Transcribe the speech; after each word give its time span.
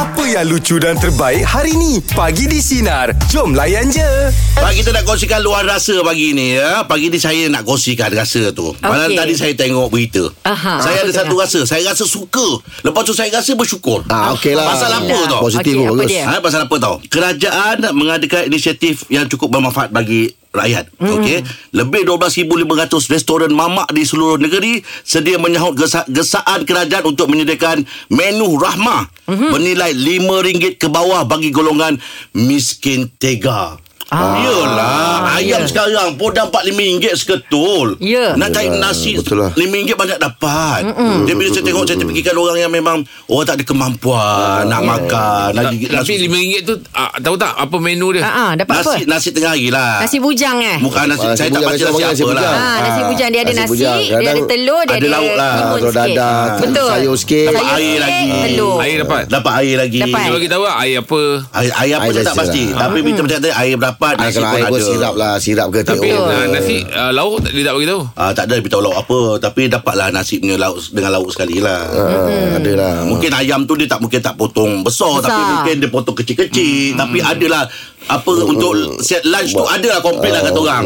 Apa 0.00 0.19
yang 0.30 0.46
lucu 0.46 0.78
dan 0.78 0.94
terbaik 0.94 1.42
hari 1.42 1.74
ni? 1.74 1.98
Pagi 2.14 2.46
di 2.46 2.62
Sinar. 2.62 3.10
Jom 3.26 3.50
layan 3.50 3.90
je. 3.90 4.30
Pak 4.54 4.78
kita 4.78 4.94
nak 4.94 5.02
kongsikan 5.02 5.42
luar 5.42 5.66
rasa 5.66 5.98
pagi 6.06 6.30
ni 6.30 6.54
ya. 6.54 6.86
Pagi 6.86 7.10
ni 7.10 7.18
saya 7.18 7.50
nak 7.50 7.66
kongsikan 7.66 8.14
rasa 8.14 8.54
tu. 8.54 8.70
Okay. 8.70 8.86
Malam 8.86 9.10
tadi 9.18 9.34
saya 9.34 9.58
tengok 9.58 9.90
berita. 9.90 10.30
Aha, 10.46 10.86
saya 10.86 11.02
apa 11.02 11.10
ada 11.10 11.10
tu 11.10 11.18
satu 11.18 11.34
dah? 11.34 11.42
rasa. 11.42 11.60
Saya 11.66 11.82
rasa 11.82 12.04
suka. 12.06 12.46
Lepas 12.86 13.02
tu 13.02 13.10
saya 13.10 13.26
rasa 13.34 13.58
bersyukur. 13.58 14.06
Ah, 14.06 14.30
okey 14.38 14.54
lah. 14.54 14.70
Pasal 14.70 14.90
apa 14.94 15.16
tau? 15.26 15.42
Positif 15.42 15.74
apa 15.74 15.98
bagus. 15.98 16.06
dia? 16.14 16.22
Ha, 16.22 16.38
pasal 16.38 16.60
apa 16.62 16.76
tau? 16.78 16.94
Kerajaan 17.10 17.76
mengadakan 17.90 18.46
inisiatif 18.46 19.10
yang 19.10 19.26
cukup 19.26 19.50
bermanfaat 19.50 19.90
bagi 19.90 20.30
rakyat. 20.50 20.90
Mm. 20.98 21.10
Okey. 21.14 21.38
Lebih 21.74 22.02
12,500 22.06 23.14
restoran 23.14 23.50
mamak 23.54 23.86
di 23.94 24.02
seluruh 24.02 24.38
negeri 24.38 24.82
sedia 25.06 25.38
menyahut 25.38 25.78
gesa- 25.78 26.06
gesaan 26.10 26.66
kerajaan 26.66 27.06
untuk 27.06 27.30
menyediakan 27.30 27.86
menu 28.10 28.58
rahmah 28.58 29.06
mm-hmm. 29.30 29.50
bernilai 29.54 29.92
RM5 30.26 30.76
ke 30.76 30.88
bawah 30.90 31.24
bagi 31.24 31.52
golongan 31.54 31.96
miskin 32.36 33.08
tega. 33.16 33.89
Ah, 34.10 34.42
Yelah 34.42 35.38
Ayam 35.38 35.62
ya. 35.62 35.66
sekarang 35.66 36.18
pun 36.18 36.30
dah 36.30 36.44
RM4-5 36.44 36.74
seketul 37.14 37.86
Ya. 37.98 38.34
Nak 38.34 38.50
cari 38.50 38.66
Yelah, 38.66 38.82
nasi 38.84 39.14
betul 39.14 39.38
lah. 39.38 39.50
RM5 39.54 39.78
banyak 39.92 40.18
dapat 40.18 40.80
Jadi 41.22 41.32
bila 41.32 41.48
saya 41.48 41.62
tengok 41.62 41.84
Saya 41.84 41.96
terfikirkan 41.96 42.34
orang 42.34 42.58
yang 42.58 42.68
memang 42.68 42.96
Orang 43.24 43.44
tak 43.44 43.56
ada 43.56 43.64
kemampuan 43.64 44.66
Nak 44.66 44.82
makan 44.82 45.46
nak 45.52 45.64
gigit 45.70 45.88
Tapi 45.88 46.02
nasi 46.12 46.26
RM5 46.26 46.38
tu 46.60 46.74
ah, 46.90 47.14
Tahu 47.14 47.36
tak 47.36 47.52
apa 47.54 47.76
menu 47.76 48.10
dia 48.10 48.22
Ah, 48.22 48.34
ah, 48.34 48.50
dapat 48.52 48.74
Nasi, 48.76 48.88
apa? 48.88 48.94
nasi 49.06 49.28
tengah 49.30 49.52
hari 49.52 49.68
lah 49.68 49.92
Nasi 50.00 50.16
bujang 50.18 50.58
eh? 50.58 50.76
Bukan 50.80 51.04
nasi, 51.06 51.22
Ah, 51.22 51.32
Saya 51.32 51.46
nasi 51.46 51.54
tak 51.54 51.62
bujang, 51.62 51.70
baca 51.70 51.84
nasi 51.86 52.02
nasi 52.02 52.20
apa 52.20 52.26
lah 52.26 52.34
bujang. 52.34 52.58
Ah, 52.58 52.78
nasi 52.80 53.00
bujang 53.06 53.28
dia 53.30 53.40
ada 53.40 53.52
nasi 53.52 53.62
nasi, 53.62 53.78
dia 54.10 54.28
ada 54.28 54.42
telur, 54.44 54.82
dia 54.82 54.90
ada 54.90 55.00
ada, 55.00 55.08
lauk 55.12 55.34
lah. 55.36 55.54
Telur 55.54 55.78
sikit. 55.80 55.94
dadah, 55.94 56.40
Betul. 56.58 56.88
sayur 56.90 57.14
sikit. 57.14 57.46
Dapat 57.48 57.66
air 57.72 57.96
lagi. 57.96 58.28
Telur. 58.42 58.76
Air 58.80 58.96
dapat 58.98 59.20
Dapat 59.28 59.52
air 59.56 59.74
lagi 59.76 59.98
Dapat. 60.00 60.20
Dia 60.20 60.32
bagi 60.32 60.48
tahu 60.48 60.62
lah 60.62 60.74
Air 60.80 60.96
apa 60.98 61.20
Air, 61.52 61.70
air 61.76 61.94
apa 61.94 62.08
saya 62.10 62.24
tak 62.24 62.36
pasti. 62.36 62.64
Tapi 62.72 62.98
Binta 63.00 63.20
macam 63.20 63.36
kata 63.38 63.50
Air 63.54 63.76
berapa 63.76 63.99
Ah, 64.00 64.16
Nasi 64.16 64.34
kalau 64.34 64.48
pun 64.48 64.56
air 64.56 64.64
pun 64.64 64.72
ada 64.72 64.86
sirap 64.86 65.14
lah 65.14 65.32
Sirap 65.36 65.66
ke 65.68 65.80
Tapi 65.82 66.08
oh. 66.08 66.24
nasi 66.48 66.76
ah, 66.88 67.10
Lauk 67.10 67.38
tak- 67.38 67.52
dia 67.52 67.62
tak 67.62 67.74
bagi 67.74 67.84
tahu 67.86 68.02
Ah, 68.14 68.32
tak 68.32 68.44
ada 68.46 68.56
beritahu 68.56 68.80
lauk 68.80 68.96
apa 68.96 69.18
Tapi 69.38 69.60
dapatlah 69.66 70.08
nasi 70.08 70.40
punya 70.40 70.56
lauk 70.56 70.80
Dengan 70.88 71.10
lauk 71.14 71.28
sekali 71.28 71.58
lah 71.58 71.84
Ah, 71.84 72.56
Ada 72.56 72.72
lah 72.72 72.94
Mungkin 73.04 73.30
ayam 73.30 73.60
tu 73.62 73.76
dia 73.76 73.84
tak 73.86 74.00
mungkin 74.00 74.18
tak 74.18 74.34
potong 74.34 74.80
besar, 74.80 75.12
Besar. 75.14 75.28
tapi 75.28 75.42
mungkin 75.46 75.74
dia 75.76 75.88
potong 75.88 76.16
kecil-kecil 76.16 76.96
tapi 76.96 77.20
adalah 77.20 77.68
apa 78.02 78.32
untuk 78.42 78.72
set 78.98 79.20
lunch 79.22 79.52
tu 79.52 79.60
adalah 79.62 80.00
komplit 80.00 80.32
lah 80.32 80.40
kata 80.40 80.56
orang. 80.56 80.84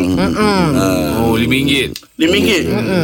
Oh 1.16 1.34
RM5 1.34 1.94
RM5. 2.16 2.48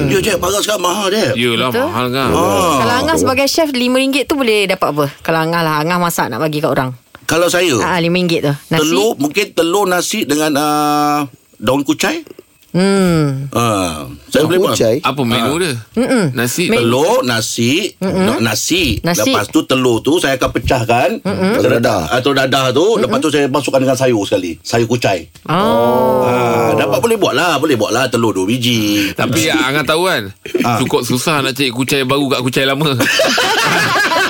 Dia 0.07 0.19
je 0.21 0.33
barang 0.35 0.61
sekarang 0.61 0.83
mahal 0.83 1.07
dia. 1.09 1.31
Yelah 1.33 1.71
Betul. 1.71 1.87
mahal 1.87 2.07
kan 2.11 2.29
Ah. 2.29 2.77
Kalau 2.81 2.95
Angah 3.01 3.17
sebagai 3.17 3.47
chef 3.47 3.71
RM5 3.71 3.97
tu 4.25 4.35
boleh 4.35 4.67
dapat 4.67 4.89
apa? 4.91 5.07
Kalau 5.21 5.39
Angah 5.41 5.63
lah 5.63 5.75
Angah 5.79 5.99
masak 5.99 6.27
nak 6.27 6.39
bagi 6.39 6.59
kat 6.59 6.69
orang 6.69 6.91
Kalau 7.31 7.47
saya? 7.47 7.79
Ah 7.87 8.03
RM5 8.03 8.27
tu. 8.43 8.51
Nasi? 8.75 8.81
Telur 8.83 9.15
mungkin 9.15 9.47
telur 9.55 9.87
nasi 9.87 10.27
dengan 10.27 10.51
uh, 10.59 11.19
daun 11.63 11.87
kucai. 11.87 12.27
Hmm 12.71 13.51
Ah, 13.51 14.07
saya 14.27 14.47
boleh 14.47 14.59
buat. 14.61 14.79
Apa 14.79 15.21
menu 15.21 15.59
dia 15.59 15.75
Mm-mm. 15.93 16.31
Nasi 16.33 16.67
Men- 16.67 16.81
Telur, 16.81 17.21
nasi, 17.21 17.95
mm 17.97 18.39
nasi. 18.39 19.03
Nasi. 19.03 19.27
Lepas 19.27 19.49
tu 19.49 19.63
telur 19.63 19.99
tu 19.99 20.17
saya 20.17 20.35
akan 20.35 20.51
pecahkan. 20.51 21.09
Telur 21.19 21.71
dadah. 21.73 22.07
Atau 22.11 22.31
dadah 22.31 22.71
tu. 22.71 22.95
Lepas 22.97 23.19
tu 23.19 23.29
saya 23.29 23.47
masukkan 23.47 23.81
dengan 23.81 23.95
sayur 23.95 24.23
sekali. 24.23 24.55
Sayur 24.61 24.87
kucai. 24.87 25.27
Oh 25.45 26.23
Ah, 26.23 26.71
dapat 26.75 26.99
boleh 27.01 27.17
buat 27.17 27.33
lah. 27.33 27.59
Boleh 27.59 27.75
buat 27.75 27.91
lah 27.91 28.07
telur 28.07 28.31
dua 28.31 28.47
biji. 28.47 29.11
Tapi 29.13 29.47
yang 29.47 29.59
Angah 29.61 29.83
tahu 29.85 30.07
kan 30.07 30.31
Ah. 30.61 30.79
Cukup 30.79 31.03
susah 31.03 31.41
nak 31.41 31.53
cari 31.53 31.69
kucai 31.69 32.03
baru 32.03 32.29
kat 32.29 32.41
kucai 32.41 32.65
lama 32.65 32.95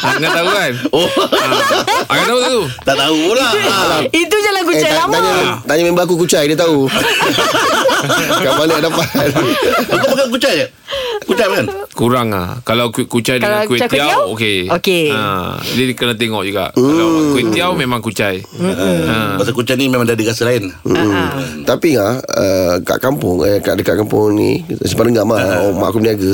Angah 0.01 0.33
tahu 0.33 0.49
kan 0.49 0.73
Oh. 0.91 1.05
ah. 1.05 1.61
Angah 2.09 2.25
tahu 2.27 2.41
tu 2.41 2.61
tak 2.83 2.97
tahu 2.97 3.17
pula. 3.27 3.49
Ah. 3.61 4.01
Itu 4.07 4.37
jalan 4.39 4.61
Eh, 4.61 4.67
kucai 4.67 4.89
ta- 4.89 4.99
lama 4.99 5.13
tanya, 5.13 5.35
tanya 5.67 5.83
member 5.85 6.03
aku 6.03 6.17
kucai 6.17 6.45
Dia 6.47 6.57
tahu 6.57 6.89
Kat 8.41 8.53
mana 8.57 8.75
dapat 8.81 9.07
Aku 9.87 10.07
makan 10.13 10.27
kucai 10.31 10.55
je. 10.57 10.67
Kucai 11.23 11.47
kan? 11.47 11.67
Kurang 11.93 12.33
ah. 12.33 12.59
Kalau 12.63 12.89
ku- 12.89 13.05
kucai 13.05 13.37
dengan 13.37 13.61
Kalau 13.61 13.69
kuih 13.69 13.79
kucai 13.79 13.89
kuih 13.89 14.01
tiaw? 14.01 14.09
tiaw 14.09 14.23
okey. 14.33 14.59
Okey. 14.69 15.05
Ha, 15.09 15.23
jadi 15.63 15.93
kena 15.93 16.15
tengok 16.15 16.43
juga. 16.43 16.65
Kalau 16.73 17.07
kuih 17.31 17.47
tiaw 17.51 17.71
memang 17.73 18.01
kucai. 18.01 18.41
Ha. 18.41 19.37
Pasal 19.37 19.53
kucai 19.53 19.77
ni 19.77 19.87
memang 19.87 20.05
dah 20.05 20.13
ada 20.13 20.25
rasa 20.25 20.43
lain. 20.45 20.73
Hmm. 20.83 21.63
Tapi 21.63 21.95
ah 21.95 22.19
uh, 22.19 22.75
kat 22.81 22.99
kampung 22.99 23.45
eh 23.45 23.61
kat 23.61 23.77
dekat 23.77 23.95
kampung 23.97 24.33
ni 24.33 24.65
Sepanjang 24.83 25.23
Gam 25.23 25.31
lah 25.31 25.41
uh, 25.61 25.71
mak 25.73 25.93
aku 25.93 26.01
berniaga. 26.01 26.33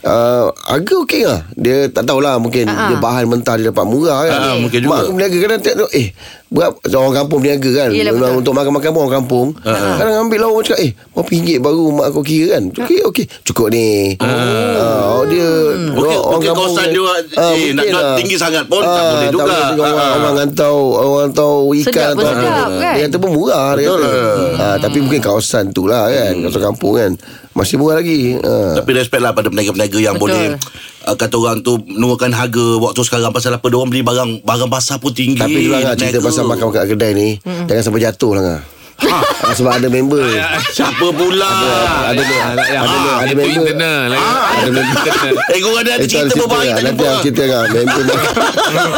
Uh, 0.00 0.48
harga 0.64 0.94
okey 1.04 1.22
lah. 1.26 1.40
Dia 1.52 1.90
tak 1.90 2.06
tahulah 2.06 2.38
mungkin 2.38 2.64
dia 2.64 2.96
bahan 2.96 3.26
mentah 3.26 3.58
dia 3.58 3.68
dapat 3.68 3.84
murah 3.84 4.24
kan. 4.24 4.32
Ah, 4.32 4.54
mungkin 4.56 4.78
juga. 4.78 4.90
Mak 4.90 4.98
aku 5.02 5.12
berniaga 5.12 5.36
kadang 5.38 5.60
tengok 5.60 5.90
eh 5.92 6.06
berapa 6.50 6.74
orang 6.92 7.14
kampung 7.16 7.38
berniaga 7.40 7.70
kan. 7.72 7.88
Yelah, 7.90 8.10
Memang 8.10 8.26
betul. 8.28 8.40
untuk 8.42 8.52
makan-makan 8.52 8.90
pun 8.90 9.00
orang 9.00 9.16
kampung. 9.16 9.46
Kadang 9.62 10.26
ambil 10.26 10.38
lauk 10.42 10.62
cakap 10.62 10.82
eh 10.82 10.90
berapa 11.08 11.30
ringgit 11.30 11.58
baru 11.58 11.84
mak 11.90 12.06
aku 12.10 12.20
kira 12.20 12.46
kan. 12.52 12.64
Okey 12.74 12.98
okey 13.06 13.24
cukup 13.44 13.70
ni. 13.70 14.18
Oh, 14.20 15.22
dia 15.24 15.46
Mungkin, 15.90 16.18
mungkin 16.26 16.50
kawasan 16.50 16.86
dia 16.90 17.02
Ah, 17.36 17.52
eh, 17.52 17.70
nak 17.70 17.84
lah. 17.86 18.14
tinggi 18.14 18.34
sangat 18.34 18.66
pun 18.66 18.82
tak 18.82 18.90
Ah, 18.92 19.10
boleh 19.12 19.28
juga. 19.28 19.44
boleh 19.44 19.62
juga. 19.70 19.82
Orang, 19.82 19.94
Ah. 19.94 20.10
orang 20.10 20.34
orang 20.90 21.16
rantau 21.22 21.54
ikan 21.72 21.86
Sedap 21.86 22.14
pun 22.14 22.24
sedap, 22.26 22.68
kan? 22.72 22.94
Dia 22.94 23.02
kata 23.04 23.16
pun 23.16 23.30
murah 23.30 23.68
dia 23.72 23.86
Betul 23.86 24.00
kata. 24.00 24.10
lah. 24.10 24.50
Ha, 24.52 24.66
tapi 24.80 24.98
mungkin 24.98 25.20
kawasan 25.20 25.64
tu 25.70 25.82
lah 25.84 26.04
kan 26.06 26.32
Kawasan 26.40 26.62
kampung 26.64 26.92
kan 26.96 27.10
Masih 27.50 27.76
murah 27.76 27.98
lagi 27.98 28.34
ha. 28.36 28.74
Tapi 28.74 28.90
respect 28.92 29.20
lah 29.20 29.30
pada 29.30 29.46
peniaga-peniaga 29.46 29.98
yang 30.00 30.16
Betul. 30.16 30.30
boleh 30.30 30.46
uh, 31.06 31.16
kata 31.16 31.36
orang 31.38 31.60
tu 31.64 31.80
menurunkan 31.84 32.32
harga 32.34 32.64
waktu 32.80 33.00
sekarang 33.06 33.32
pasal 33.32 33.56
apa 33.56 33.66
dia 33.68 33.76
orang 33.78 33.90
beli 33.92 34.02
barang 34.04 34.30
barang 34.44 34.70
basah 34.70 34.96
pun 35.00 35.12
tinggi. 35.14 35.40
Tapi 35.40 35.70
juga 35.70 35.80
lah 35.80 35.96
cerita 35.96 36.20
pasal 36.20 36.44
makan 36.48 36.66
kat 36.72 36.84
kedai 36.90 37.12
ni 37.16 37.28
Jangan 37.44 37.82
sampai 37.84 38.02
jatuh 38.04 38.32
lah 38.36 38.42
ngah. 38.42 38.62
Ha, 39.02 39.18
Sebab 39.50 39.72
ada 39.74 39.88
member. 39.88 40.24
Siapa 40.70 41.06
pula? 41.08 41.50
Ada 42.06 42.20
ada 42.20 42.34
ada, 42.52 42.62
ada, 42.76 42.96
Ah, 43.00 43.18
ada 43.18 43.26
itu 43.26 43.36
member. 43.36 43.64
internal 43.66 44.00
lagi. 44.08 44.28
Ada 44.52 44.70
member 44.70 45.02
Eh 45.52 45.58
kau 45.58 45.72
ada 45.74 45.90
ada 45.90 45.98
Itu 45.98 46.10
cerita 46.10 46.26
ada 46.26 46.34
berbahaya 46.36 46.66
lah. 46.66 46.74
tak 46.74 46.82
Nanti 46.82 46.98
jumpa. 46.98 47.10
aku 47.10 47.22
cerita 47.22 47.44
kan 47.50 47.66
Member 47.70 48.02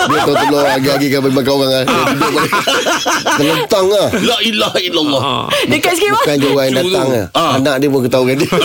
Dia 0.03 0.19
tahu 0.21 0.35
telur 0.37 0.65
Agi-agi 0.67 1.07
kan 1.09 1.21
Bagi 1.21 1.35
makan 1.35 1.53
orang 1.53 1.71
kan 1.71 1.85
Dia 1.85 1.95
Terlentang 3.33 3.87
lah. 3.89 4.09
La 4.21 4.37
ilaha 4.43 4.79
illallah. 4.79 5.23
Dekat 5.65 5.93
sikit 5.95 6.11
Bukan 6.15 6.35
je 6.35 6.49
orang 6.49 6.65
yang 6.65 6.77
datang 6.79 7.09
lah. 7.09 7.25
Ah. 7.33 7.51
Anak 7.57 7.75
dia 7.79 7.89
pun 7.89 8.01
ketahukan 8.03 8.37
dia. 8.37 8.51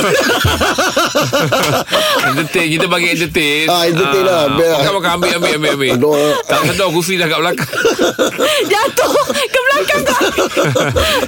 Entertain. 2.28 2.68
Kita 2.70 2.86
bagi 2.88 3.08
entertain. 3.10 3.66
Ah, 3.68 3.84
entertain 3.84 4.24
lah. 4.24 4.42
Biar- 4.52 4.76
Makan 4.78 4.94
makan 4.94 5.12
ambil 5.14 5.30
ambil 5.36 5.52
ambil 5.54 5.72
ambil. 5.74 5.94
Tak 6.44 6.60
sedar 6.66 6.88
kursi 6.90 7.14
dah 7.16 7.28
kat 7.28 7.40
belakang. 7.40 7.70
Jatuh 8.66 9.14
ke 9.30 9.60
belakang 9.64 10.02
tak 10.04 10.20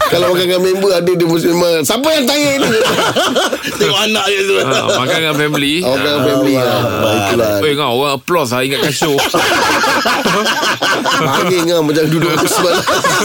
Kalau 0.07 0.31
makan 0.31 0.45
dengan 0.45 0.61
member 0.61 0.91
Ada 0.91 1.11
dia 1.11 1.25
mesti 1.25 1.47
memang 1.49 1.81
Siapa 1.81 2.07
yang 2.09 2.25
tanya 2.25 2.49
ni? 2.55 2.67
Tengok 3.79 3.99
anak 4.01 4.25
dia 4.25 4.39
tu. 4.41 4.53
ha, 4.57 4.77
Makan 4.97 5.17
dengan 5.19 5.35
family. 5.37 5.73
Orang 5.81 5.99
dengan 5.99 6.21
family 6.25 6.55
lah 6.55 6.79
Itulah 7.19 7.51
Eh 7.59 7.73
kau 7.73 7.91
orang 7.93 8.13
applause 8.15 8.49
lah 8.49 8.61
Ingatkan 8.61 8.89
show. 8.89 9.13
Angin 11.19 11.63
kan 11.65 11.79
Macam 11.81 12.03
duduk 12.07 12.31
sebab 12.41 12.73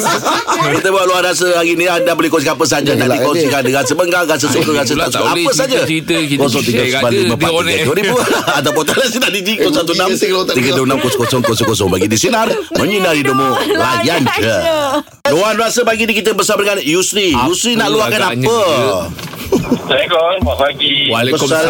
Kita 0.75 0.89
buat 0.91 1.05
luar 1.07 1.21
rasa 1.23 1.47
hari 1.55 1.75
ni 1.75 1.87
Anda 1.87 2.13
boleh 2.13 2.29
kongsikan 2.29 2.55
apa 2.55 2.65
saja 2.65 2.91
Nak 2.91 2.99
Gelak 2.99 3.09
kan 3.09 3.23
dikongsikan 3.23 3.61
dengan 3.63 3.83
sebenggang 3.85 4.25
Rasa 4.27 4.47
suka, 4.47 4.71
Ah, 4.75 4.77
rasa 4.77 4.93
tak 4.93 5.07
tak 5.07 5.13
suka 5.15 5.31
Apa 5.31 5.51
saja? 5.53 5.77
cerita-cerita 5.85 6.15
kita 6.25 6.45
share 6.51 6.91
kat 6.91 7.03
dia, 7.07 7.23
dia 7.29 7.49
on 7.49 7.67
air. 7.67 7.85
2000 7.85 8.59
Ataupun 8.59 8.83
telefon 8.85 9.21
nak 9.21 9.31
di 9.31 9.41
Biasa 9.45 10.25
kalau 10.25 10.45
tak 10.45 10.55
0366 10.59 11.93
Bagi 11.93 12.07
di 12.09 12.19
Sinar 12.19 12.49
Menyinari 12.75 13.23
Demo 13.23 13.49
Layan 13.55 14.23
je 14.33 14.57
Luar 15.27 15.55
rasa 15.55 15.81
pagi 15.83 16.05
ni 16.05 16.13
kita 16.13 16.33
bersama 16.33 16.64
dengan 16.65 16.81
Yusri 16.81 17.37
Yusri 17.37 17.77
nak 17.77 17.87
Apa 17.87 17.95
luahkan 17.95 18.21
apa? 18.25 18.33
dia? 18.35 18.49
Assalamualaikum, 19.55 20.17
selamat 20.41 20.57
pagi. 20.57 20.97
Waalaikumsalam. 21.13 21.69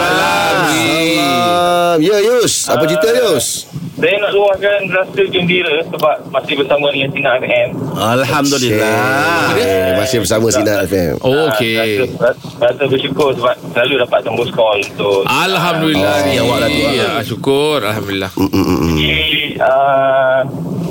Ah, 1.19 1.95
Ya 1.99 2.17
Yus. 2.23 2.71
Apa 2.71 2.87
cerita 2.87 3.11
Yus? 3.11 3.67
Saya 3.95 4.15
nak 4.19 4.31
luahkan 4.31 4.81
rasa 4.91 5.23
gembira 5.25 5.71
sebab 5.85 6.15
masih 6.29 6.55
bersama 6.57 6.91
dengan 6.91 7.11
Sinar 7.11 7.35
FM. 7.39 7.69
Alhamdulillah. 7.95 9.55
Eh, 9.55 9.95
Masih 9.97 10.19
bersama 10.19 10.47
Sinar 10.51 10.83
FM 10.85 11.15
Oh 11.21 11.31
Ah, 11.47 11.55
okey 11.55 12.03
Rasa, 12.13 12.35
rasa 12.61 12.83
bersyukur 12.85 13.31
sebab 13.33 13.55
selalu 13.71 13.95
dapat 14.01 14.19
tembus 14.21 14.51
call 14.51 14.79
untuk 14.81 15.23
Alhamdulillah 15.25 16.15
Oh, 16.17 16.27
ni 16.27 16.33
awak 16.37 16.59
tu, 16.67 16.83
ya, 16.93 17.11
Syukur 17.23 17.79
Alhamdulillah. 17.81 18.31
Jadi, 18.35 19.43
uh, 19.59 20.41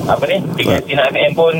apa 0.05 0.23
ni, 0.25 0.38
dengan 0.55 0.79
Sinar 0.81 1.07
FM 1.09 1.31
pun 1.33 1.53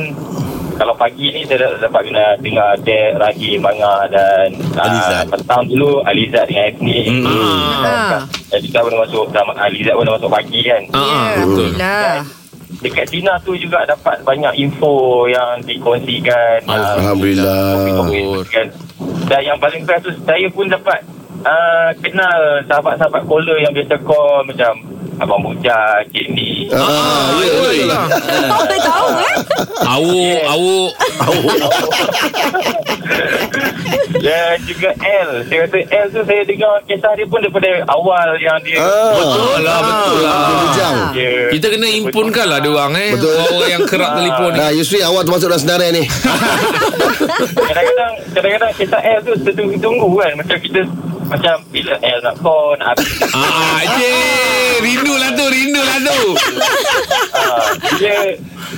kalau 0.74 0.94
pagi 0.94 1.26
ni 1.28 1.40
saya 1.42 1.64
dah- 1.64 1.80
dapat 1.80 2.02
kena 2.04 2.24
dengar 2.38 2.70
Dek, 2.80 3.10
Rahim, 3.16 3.58
Banga 3.58 4.06
dan 4.06 4.46
Alizat. 4.74 5.22
uh, 5.22 5.30
petang 5.30 5.62
dulu 5.64 6.02
Alizat 6.02 6.44
dengan 6.46 6.64
Efni. 6.68 6.98
Ah. 7.24 8.22
Jadi 8.50 8.66
kita 8.66 8.80
pun 8.80 8.94
masuk 8.96 9.24
dah- 9.30 9.56
Alizat 9.56 9.94
pun 9.94 10.04
dah 10.04 10.14
masuk 10.14 10.30
pagi 10.30 10.60
kan. 10.62 10.82
Ah, 10.90 10.98
ah, 10.98 11.24
Ya, 11.30 11.42
betul. 11.42 11.68
Dekat 12.76 13.06
Cina 13.06 13.32
tu 13.40 13.54
juga 13.54 13.80
dapat 13.84 14.20
banyak 14.20 14.52
info 14.58 15.24
yang 15.24 15.62
dikongsikan. 15.62 16.58
ah, 16.66 16.98
Alhamdulillah. 16.98 18.44
kan. 18.46 18.66
Dan 19.24 19.40
yang 19.42 19.58
paling 19.58 19.82
best 19.82 20.04
tu 20.04 20.12
saya 20.20 20.46
pun 20.48 20.68
dapat 20.68 21.00
uh, 21.40 21.90
kenal 21.98 22.40
sahabat-sahabat 22.64 23.24
caller 23.24 23.56
yang 23.58 23.72
biasa 23.72 23.96
call 24.02 24.44
macam 24.44 24.72
Abang 25.16 25.40
Bujang, 25.40 26.02
Cik 26.10 26.26
Ni, 26.30 26.66
Ah, 26.68 27.32
ya, 27.36 27.48
betul 27.54 27.86
lah. 27.86 28.04
Awak 28.50 28.78
tahu 28.80 29.08
eh? 29.16 29.34
Awuk, 29.84 30.40
awuk. 30.44 30.90
Dan 34.16 34.56
juga 34.64 34.88
L. 34.96 35.28
Saya 35.44 35.58
kata 35.66 35.78
L 35.84 36.06
tu 36.08 36.20
saya 36.24 36.40
dengar 36.42 36.72
kisah 36.84 37.12
dia 37.12 37.24
pun 37.26 37.38
daripada 37.38 37.68
awal 37.86 38.26
yang 38.38 38.56
dia 38.62 38.78
Ah, 38.80 39.12
Betul 39.12 39.58
lah, 39.60 39.78
betul 39.82 40.16
lah. 40.18 40.38
Bujang. 40.56 40.94
dia 41.12 41.30
Kita 41.52 41.66
kena 41.68 41.86
impunkan 41.92 42.46
lah 42.46 42.58
dia 42.58 42.70
orang 42.70 42.92
eh. 42.96 43.10
Betul. 43.14 43.32
Orang 43.52 43.70
yang 43.70 43.82
kerap 43.84 44.10
telefon 44.16 44.50
ni. 44.50 44.56
Nah, 44.56 44.68
Yusri 44.72 44.98
awak 45.00 45.22
termasuk 45.24 45.46
dalam 45.46 45.60
senarai 45.60 45.88
ni. 45.92 46.02
kadang-kadang 47.68 48.12
kadang-kadang 48.32 48.70
kisah 48.74 49.00
L 49.02 49.18
tu 49.22 49.32
tertunggu-tunggu 49.42 50.06
kan 50.16 50.30
macam 50.34 50.56
kita 50.58 50.80
macam 51.26 51.54
bila 51.68 51.92
L 51.98 52.18
nak 52.20 52.34
call 52.36 52.76
nak 52.76 52.86
habis 52.92 53.10
Ah, 53.30 53.78
je. 53.92 54.14
Rindu 54.80 55.14
lah 55.14 55.30
tu, 55.32 55.44
rindu 55.46 55.80
lah 55.80 55.98
tu. 56.00 56.20
ah, 57.34 57.66
dia 57.94 58.14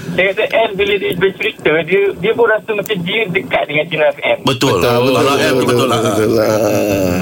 saya 0.08 0.32
kata 0.32 0.44
L 0.48 0.70
bila 0.74 0.92
dia 0.96 1.12
bercerita 1.14 1.72
dia 1.82 2.00
dia 2.16 2.32
pun 2.32 2.46
rasa 2.46 2.70
macam 2.72 2.96
dia 2.98 3.20
dekat 3.28 3.62
dengan 3.66 3.84
Cina 3.86 4.06
FM 4.10 4.38
Betul. 4.42 4.80
Betul. 4.80 4.96
Betul. 4.96 5.12
Kalau 5.14 5.34
M 5.36 5.54
tu 5.54 5.66
betul 5.66 5.86
lah. 5.86 5.98
Betul 6.00 6.30
lah. 6.32 6.48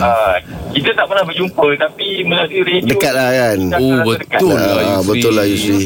ah, 0.00 0.35
kita 0.71 0.91
tak 0.93 1.06
pernah 1.06 1.25
berjumpa 1.25 1.67
tapi 1.77 2.06
melalui 2.23 2.61
radio 2.62 2.93
Dekat 2.93 3.12
lah 3.12 3.29
kan. 3.32 3.59
Oh, 3.73 3.91
rasa 3.91 4.05
betul 4.05 4.19
dekat. 4.20 4.41
lah. 4.43 4.75
Ah, 4.77 4.82
Yusri. 4.94 5.09
betul 5.11 5.32
lah 5.32 5.44
Yusri. 5.44 5.85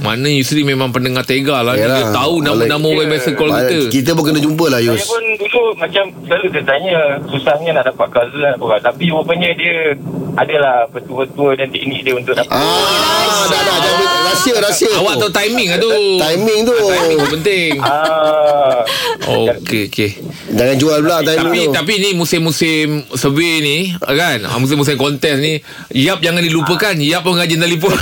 Mana 0.00 0.28
Yusri 0.30 0.60
memang 0.62 0.88
pendengar 0.90 1.24
tega 1.24 1.60
lah. 1.60 1.74
Dia 1.74 1.86
Yalah. 1.86 2.08
tahu 2.10 2.34
nama-nama 2.40 2.86
orang 2.86 3.08
biasa 3.08 3.28
call 3.32 3.50
kita. 3.50 3.78
Kita 3.90 4.10
pun 4.12 4.24
kena 4.26 4.40
jumpa 4.40 4.66
lah 4.66 4.80
Saya 4.80 4.90
Yus. 4.90 5.04
pun 5.06 5.22
dulu 5.34 5.49
macam 5.72 6.04
selalu 6.22 6.46
dia 6.50 6.62
tanya 6.62 6.98
susahnya 7.24 7.70
nak 7.72 7.84
dapat 7.86 8.06
cousin 8.08 8.50
apa 8.50 8.76
tapi 8.80 9.08
rupanya 9.08 9.50
dia 9.52 9.94
adalah 10.32 10.86
petua-petua 10.88 11.54
dan 11.54 11.68
teknik 11.68 12.00
dia 12.00 12.14
untuk 12.14 12.32
dapat 12.32 12.50
Ah, 12.50 13.44
dah 13.44 13.60
dah 13.60 13.76
jangan 13.76 14.06
rahsia 14.22 14.54
rahsia. 14.56 14.90
Awak 14.96 15.14
tahu 15.18 15.30
timing 15.30 15.68
lah 15.68 15.78
tu. 15.78 15.90
timing 16.16 16.60
tu. 16.62 16.74
Timing 16.76 17.18
tu 17.18 17.28
penting. 17.32 17.72
ah 17.80 18.80
Okey, 19.26 19.86
okey. 19.86 20.10
Jangan 20.50 20.76
jual 20.76 20.98
pula 21.00 21.18
timing 21.20 21.44
Tapi 21.44 21.60
tu. 21.62 21.72
tapi 21.72 21.92
ni 21.98 22.10
musim-musim 22.12 22.86
survey 23.12 23.58
ni 23.58 23.78
kan 23.96 24.42
ah, 24.42 24.56
musim-musim 24.56 24.94
kontes 24.94 25.36
ni 25.36 25.62
Yap 25.92 26.18
jangan 26.18 26.40
dilupakan 26.40 26.94
Yap 26.96 27.22
pun 27.22 27.34
rajin 27.34 27.58
telefon 27.58 27.94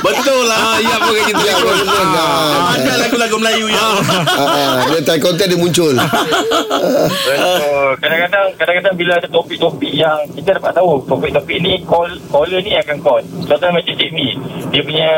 Betul 0.00 0.42
lah. 0.44 0.58
ah, 0.58 0.78
Yap 0.78 0.98
pun 1.00 1.12
rajin 1.12 1.36
telefon 1.36 1.76
ah. 2.14 2.74
Ada 2.74 2.92
lagu-lagu 3.00 3.36
Melayu 3.36 3.66
yang 3.68 3.92
Ah, 4.04 4.40
ah, 4.40 4.74
dia 4.88 5.00
time 5.02 5.20
content 5.20 5.48
dia 5.48 5.58
muncul. 5.58 5.94
Betul. 5.94 7.88
Kadang-kadang 8.00 8.46
kadang-kadang 8.56 8.94
bila 8.94 9.12
ada 9.16 9.28
topik-topik 9.28 9.92
yang 9.92 10.18
kita 10.32 10.58
dapat 10.58 10.72
tahu 10.74 11.02
topik-topik 11.04 11.56
ni 11.60 11.80
call 11.84 12.08
caller 12.28 12.60
ni 12.60 12.74
akan 12.74 12.96
call. 13.00 13.22
Contohnya 13.44 13.72
macam 13.72 13.94
Cik 13.94 14.10
Mi. 14.12 14.28
Dia 14.70 14.82
punya 14.82 15.10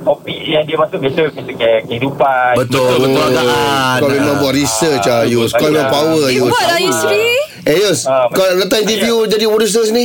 topik 0.00 0.38
yang 0.44 0.64
dia 0.64 0.76
masuk 0.76 0.98
biasa 0.98 1.20
kehidupan. 1.84 2.52
Betul, 2.56 2.92
betul. 3.00 3.24
Perniagaan. 3.24 3.98
Kau 4.00 4.08
memang 4.10 4.36
buat 4.40 4.54
research 4.54 5.04
lah 5.04 5.22
Yus. 5.24 5.50
Kau 5.52 5.68
memang 5.68 5.90
power 5.92 6.28
Yus. 6.30 6.50
Buat 6.50 6.66
lah 6.66 6.80
Yusri. 6.80 7.28
Eh 7.64 7.80
Yus, 7.80 8.04
Ah, 8.04 8.28
kau 8.28 8.44
datang 8.60 8.84
interview 8.84 9.24
jadi 9.24 9.48
producer 9.48 9.88
sini. 9.88 10.04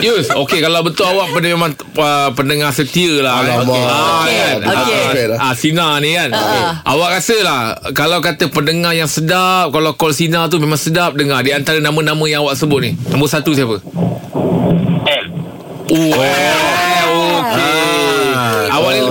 Yus 0.00 0.32
Okey 0.32 0.58
kalau 0.58 0.80
betul 0.80 1.04
awak 1.06 1.30
pada 1.30 1.46
memang 1.46 1.70
uh, 1.94 2.32
pendengar 2.32 2.72
setia 2.72 3.20
lah 3.20 3.44
Alamak. 3.44 3.68
eh. 3.68 3.84
ah, 3.84 4.24
kan? 4.24 4.56
Okey. 4.58 5.24
Ah, 5.30 5.42
ah, 5.42 5.54
Sina 5.54 6.00
ni 6.00 6.16
kan 6.16 6.32
Awak 6.82 7.08
rasa 7.12 7.36
lah 7.40 7.60
Kalau 7.92 8.18
kata 8.18 8.48
pendengar 8.48 8.92
yang 8.92 9.06
sedap 9.06 9.68
Kalau 9.68 9.92
call 9.94 10.12
Sina 10.12 10.48
tu 10.48 10.56
memang 10.56 10.76
sedap 10.76 11.12
dengar 11.12 11.40
Di 11.40 11.52
antara 11.52 11.78
nama-nama 11.78 12.24
yang 12.24 12.42
awak 12.42 12.56
sebut 12.56 12.80
ni 12.80 12.90
Nombor 13.06 13.28
satu 13.28 13.52
siapa? 13.52 13.76
L. 15.02 15.26
Oh, 15.90 16.10
okey. 16.10 16.89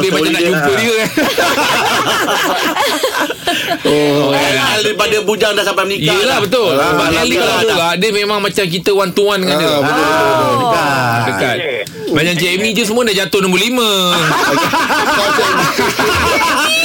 Lebih 0.10 0.18
banyak 0.20 0.32
nak 0.32 0.44
jumpa 0.44 0.72
dia 0.76 0.94
eh. 0.96 1.10
Oh, 3.82 4.30
Al 4.32 4.82
daripada 4.82 5.18
bujang 5.22 5.54
dah 5.54 5.64
sampai 5.64 5.84
menikah. 5.86 6.12
Yelah 6.12 6.38
dah. 6.38 6.40
betul 6.42 6.70
Ah, 6.72 6.90
Sebab 6.92 7.06
dah 7.08 7.20
Ali 7.20 7.30
menikah 7.32 7.42
kalau 7.42 7.56
dah. 7.56 7.62
tu 7.64 7.76
lah 7.76 7.92
Dia 7.96 8.10
memang 8.12 8.40
macam 8.40 8.64
kita 8.64 8.92
one 8.92 9.12
to 9.12 9.24
one 9.24 9.40
dengan 9.40 9.56
dia 9.58 9.68
Ah, 9.68 9.80
betul, 9.80 10.06
betul, 10.06 10.54
betul. 10.56 10.70
Ah, 10.76 11.18
Dekat 11.26 11.56
Macam 12.10 12.34
Cik 12.36 12.50
Amy 12.52 12.70
je 12.72 12.84
semua 12.84 13.02
dah 13.04 13.16
jatuh 13.16 13.40
nombor 13.40 13.60
lima 13.60 13.90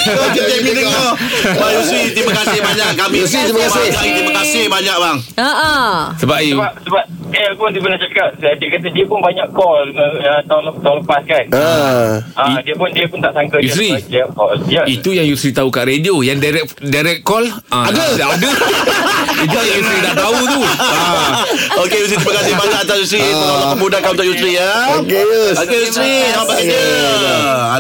Kau 0.05 0.29
Jamie 0.31 0.75
dengar. 0.77 1.17
Bang 1.51 1.73
Yusri, 1.73 2.13
terima 2.13 2.33
kasih 2.35 2.61
banyak. 2.61 2.91
Kami 2.93 3.17
Yusri, 3.19 3.41
terima 3.43 3.61
kasih. 3.65 3.89
Terima 3.95 4.33
kasih 4.35 4.63
banyak 4.69 4.97
bang. 4.99 5.19
Ha 5.35 5.49
ah. 5.49 5.93
Sebab 6.21 6.39
eh, 6.39 6.53
Sebab 6.53 6.73
sebab 6.85 7.05
L 7.35 7.53
pun 7.57 7.73
dia 7.73 7.81
pernah 7.81 7.99
cakap 7.99 8.29
saya 8.37 8.55
dia 8.55 8.69
kata 8.71 8.87
dia 8.91 9.03
pun 9.03 9.19
banyak 9.19 9.49
call 9.51 9.91
uh, 9.91 10.39
tahun 10.45 10.63
tahun 10.79 10.97
lepas 11.03 11.23
kan. 11.25 11.45
Ah. 11.51 12.21
Ah 12.37 12.59
dia 12.61 12.77
pun 12.77 12.93
dia 12.93 13.09
pun 13.15 13.23
tak 13.23 13.33
sangka 13.39 13.57
Yusri. 13.63 13.95
dia 13.95 14.03
dia 14.11 14.25
call. 14.35 14.59
Ya. 14.67 14.83
Itu 14.91 15.15
yang 15.15 15.31
Yusri 15.31 15.55
tahu 15.55 15.71
kat 15.71 15.87
radio 15.87 16.19
Yang 16.19 16.39
direct 16.43 16.69
direct 16.83 17.23
call 17.23 17.47
ah, 17.71 17.87
Ada 17.87 18.03
Ada 18.35 18.51
Itu 19.47 19.55
yang 19.55 19.77
Yusri 19.79 19.99
dah 20.03 20.15
tahu 20.19 20.39
tu 20.51 20.61
ah. 20.67 21.47
Okey 21.87 21.99
Yusri, 22.03 22.17
terima 22.19 22.35
kasih 22.43 22.53
banyak 22.59 22.79
atas 22.87 22.97
Yusri. 23.07 23.23
Tolong 23.23 23.71
memudahkan 23.77 24.11
untuk 24.15 24.27
Yusri 24.27 24.51
ya. 24.57 24.71
Okey 24.99 25.23
Yus. 25.23 25.57
Okey 25.59 25.79
Yusri, 25.87 26.13
selamat 26.33 26.55
bekerja. 26.55 26.83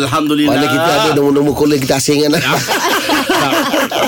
Alhamdulillah. 0.02 0.54
Mana 0.58 0.66
kita 0.69 0.90
ada 0.90 1.10
nombor-nombor 1.14 1.54
caller 1.54 1.78
kita 1.78 1.94
asingkan 1.98 2.30
lah. 2.34 2.42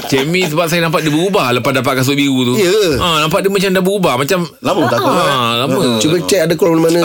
Cik 0.03 0.25
Mi 0.27 0.45
sebab 0.45 0.67
saya 0.67 0.81
nampak 0.81 1.01
dia 1.01 1.09
berubah 1.09 1.51
Lepas 1.51 1.73
dapat 1.73 1.93
kasut 1.97 2.13
biru 2.13 2.45
tu 2.45 2.55
Ya. 2.57 2.73
ah, 2.97 3.21
Nampak 3.21 3.41
dia 3.41 3.49
macam 3.49 3.71
dah 3.71 3.83
berubah 3.83 4.15
Macam 4.17 4.45
Lama 4.61 4.83
tak 4.87 4.99
tahu. 4.99 5.09
ah, 5.09 5.53
Lama 5.59 5.81
Cuba 5.99 6.17
cek 6.21 6.41
ada 6.43 6.55
call 6.55 6.77
mana. 6.77 7.01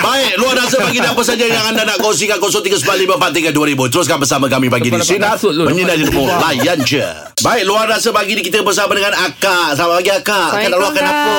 Baik, 0.00 0.32
luar 0.36 0.54
rasa 0.56 0.76
bagi 0.78 1.00
apa 1.00 1.18
saja 1.20 1.42
yang 1.42 1.64
anda 1.64 1.82
nak 1.82 1.98
kongsikan 1.98 2.38
0395432000. 2.38 3.50
Teruskan 3.88 4.16
bersama 4.18 4.46
kami 4.46 4.68
bagi 4.68 4.88
di 4.88 4.94
Dapat 4.94 5.06
Sinar. 5.06 5.34
kasut 5.34 5.52
tu, 5.52 5.62
Menyinari 5.64 6.04
demo. 6.04 6.24
Layan 6.28 6.78
je. 6.82 7.02
Baik, 7.38 7.64
luar 7.64 7.86
rasa 7.86 8.10
pagi 8.10 8.34
ni 8.34 8.42
kita 8.42 8.62
bersama 8.62 8.92
dengan 8.92 9.14
Akak. 9.14 9.74
Selamat 9.74 9.94
pagi 9.96 10.12
Akak. 10.12 10.48
Akak 10.52 10.68
nak 10.68 10.78
luahkan 10.78 11.04
apa? 11.04 11.34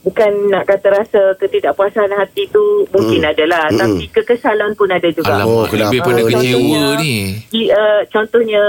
bukan 0.00 0.30
nak 0.48 0.64
kata 0.64 0.88
rasa 0.90 1.20
ketidakpuasan 1.36 2.08
hati 2.10 2.48
tu 2.48 2.64
mungkin 2.88 3.20
hmm. 3.20 3.30
adalah 3.30 3.68
Hmm. 3.68 3.76
tapi 3.78 4.04
kekesalan 4.08 4.72
pun 4.72 4.88
ada 4.88 5.04
juga. 5.06 5.28
Alamak 5.34 5.46
Oh, 5.48 5.64
Lebih 5.68 6.00
pada 6.00 6.16
ni? 6.18 6.26
kecewa 6.26 6.82
ni 6.96 7.16
uh, 7.68 8.00
contohnya 8.08 8.62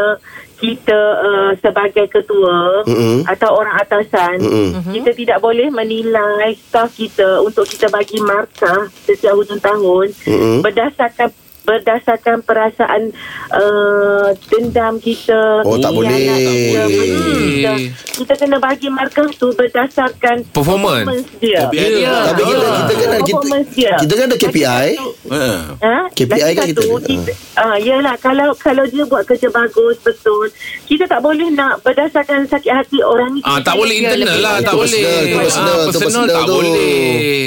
kita 0.60 1.00
uh, 1.24 1.52
sebagai 1.64 2.12
ketua 2.12 2.84
Mm-mm. 2.84 3.24
atau 3.26 3.56
orang 3.56 3.80
atasan 3.80 4.38
Mm-mm. 4.44 4.92
kita 4.92 5.12
tidak 5.16 5.40
boleh 5.40 5.72
menilai 5.72 6.52
staf 6.60 6.92
kita 6.94 7.40
untuk 7.40 7.64
kita 7.64 7.88
bagi 7.88 8.20
markah 8.20 8.92
setiap 9.08 9.40
hujung 9.40 9.64
tahun 9.64 10.12
Mm-mm. 10.28 10.60
berdasarkan 10.60 11.32
berdasarkan 11.62 12.42
perasaan 12.42 13.14
uh, 13.52 14.30
dendam 14.48 14.98
kita 14.98 15.62
Oh, 15.62 15.78
tak 15.78 15.92
boleh. 15.92 16.10
khianat 16.10 16.40
kita, 16.42 16.82
kita. 16.90 17.74
kita 18.16 18.34
kena 18.36 18.58
bagi 18.58 18.88
markah 18.88 19.30
tu 19.32 19.52
berdasarkan 19.52 20.44
Performance. 20.50 21.30
dia 21.38 21.66
KPI 21.66 21.88
dia. 21.96 22.14
Tapi 22.26 22.42
kita 22.44 22.66
kita 22.66 22.94
kan 22.96 23.08
ada 23.08 23.20
kita, 23.20 23.36
Performance 23.36 23.70
dia. 23.72 23.94
kita 23.98 24.14
kan 24.14 24.26
ada 24.26 24.38
KPI. 24.38 24.88
Eh. 25.30 25.60
Ha? 25.80 25.96
KPI 26.12 26.42
Lagi 26.42 26.56
kan 26.56 26.68
satu, 26.70 26.90
kita 27.00 27.32
ah, 27.56 27.78
Yelah 27.78 28.16
Kalau 28.18 28.50
kalau 28.56 28.84
dia 28.86 29.04
buat 29.04 29.24
kerja 29.24 29.48
bagus 29.48 30.00
Betul 30.00 30.50
Kita 30.84 31.06
tak 31.06 31.22
boleh 31.22 31.48
nak 31.50 31.80
Berdasarkan 31.80 32.44
sakit 32.46 32.72
hati 32.72 33.00
orang 33.00 33.32
ni 33.32 33.42
Ah, 33.42 33.60
tak 33.60 33.76
boleh 33.76 33.96
internal 33.96 34.38
lah. 34.38 34.56
Tak 34.60 34.74
boleh 34.74 35.06
personal, 35.30 35.38
personal, 35.38 35.70
Ah, 35.70 35.86
Personal 35.86 36.02
personal 36.02 36.26
tak 36.28 36.44
tu. 36.44 36.54
boleh 36.56 37.38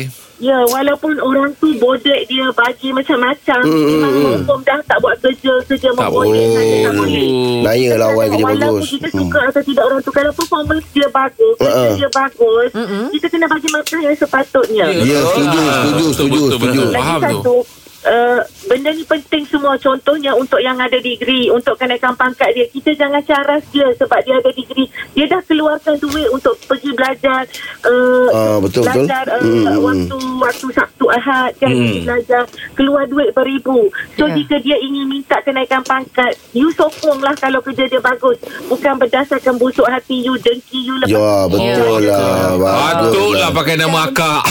Ya 0.42 0.58
walaupun 0.66 1.14
orang 1.16 1.54
tu 1.56 1.70
Bodek 1.76 2.26
dia 2.26 2.50
Bagi 2.50 2.90
macam-macam 2.90 3.60
Hmm, 3.62 3.84
Memang 3.86 4.10
hmm, 4.10 4.18
hmm. 4.18 4.34
hukum 4.42 4.58
dah 4.60 4.80
Tak 4.82 4.98
buat 4.98 5.14
kerja 5.16 5.54
Kerja 5.62 5.88
Tak 5.88 6.02
membodek 6.02 6.34
boleh. 6.34 6.50
saja 6.50 6.76
Tak 6.82 6.94
boleh 6.96 7.26
Naya 7.62 7.90
lah 7.94 8.08
awal 8.08 8.26
kerja 8.26 8.42
Walaupun 8.44 8.74
bagus. 8.74 8.90
kita 8.90 9.08
suka 9.08 9.40
atau 9.46 9.62
tidak 9.62 9.84
orang 9.84 10.00
tu 10.00 10.10
Kalau 10.10 10.30
performance 10.32 10.86
dia 10.90 11.08
bagus 11.08 11.54
Kerja 11.56 11.70
Uh-uh. 11.78 11.94
dia 11.94 12.08
bagus 12.10 12.70
Kita 13.12 13.26
kena 13.28 13.46
bagi 13.46 13.68
markah 13.70 14.00
yang 14.00 14.16
sepatutnya 14.16 14.84
Ya, 15.00 15.18
setuju, 15.24 15.58
setuju, 15.62 15.62
Betul, 15.62 16.10
setuju, 16.10 16.40
setuju. 16.50 16.58
betul. 16.58 16.86
Lagi 16.88 16.98
Faham 16.98 17.20
tu. 17.20 17.38
satu 17.38 17.56
uh, 18.04 18.40
Benda 18.64 18.90
ni 18.90 19.02
penting 19.02 19.44
semua 19.44 19.74
Contohnya 19.74 20.32
untuk 20.32 20.58
yang 20.58 20.76
ada 20.76 20.96
degree 20.96 21.48
Untuk 21.48 21.74
kenaikan 21.74 22.12
pangkat 22.12 22.52
dia 22.52 22.66
Kita 22.66 22.94
jangan 22.94 23.20
caras 23.20 23.62
dia 23.68 23.88
Sebab 23.92 24.18
dia 24.20 24.36
ada 24.36 24.50
degree 24.50 24.86
Dia 25.12 25.26
dah 25.26 25.42
keluarkan 25.42 25.98
duit 25.98 26.28
Untuk 26.28 26.54
pergi 26.62 26.90
belajar 26.90 27.42
uh, 27.82 28.28
Ah, 28.28 28.56
betul, 28.58 28.82
betul. 28.82 29.04
Belajar 29.04 29.24
uh, 29.28 29.40
Hmm, 29.42 29.64
hmm, 29.64 29.78
Waktu 29.80 30.16
Waktu 30.38 30.66
Sabtu 30.70 31.04
Ahad 31.08 31.52
kan 31.56 31.68
Hmm. 31.68 31.80
pergi 31.80 32.00
belajar 32.02 32.42
Keluar 32.72 33.04
duit 33.06 33.30
beribu 33.32 33.86
So 34.14 34.24
Ya. 34.24 34.34
jika 34.34 34.56
dia 34.58 34.76
ingin 34.76 35.06
minta 35.06 35.36
kenaikan 35.40 35.82
pangkat 35.82 36.32
You 36.52 36.70
sokong 36.70 37.18
lah 37.18 37.34
Kalau 37.34 37.60
kerja 37.60 37.84
dia 37.84 37.98
bagus 37.98 38.38
Bukan 38.64 38.96
berdasarkan 38.96 39.56
busuk 39.56 39.84
hati 39.84 40.20
you 40.20 40.36
Dengki 40.36 40.80
you 40.80 40.96
lepas 40.98 41.12
Ya, 41.12 41.30
betul 41.46 41.98
lah. 42.02 42.54
Bagus 42.54 43.12
Patut 43.12 43.32
lah 43.34 43.50
pakai 43.50 43.74
nama 43.76 43.98
akak 44.04 44.42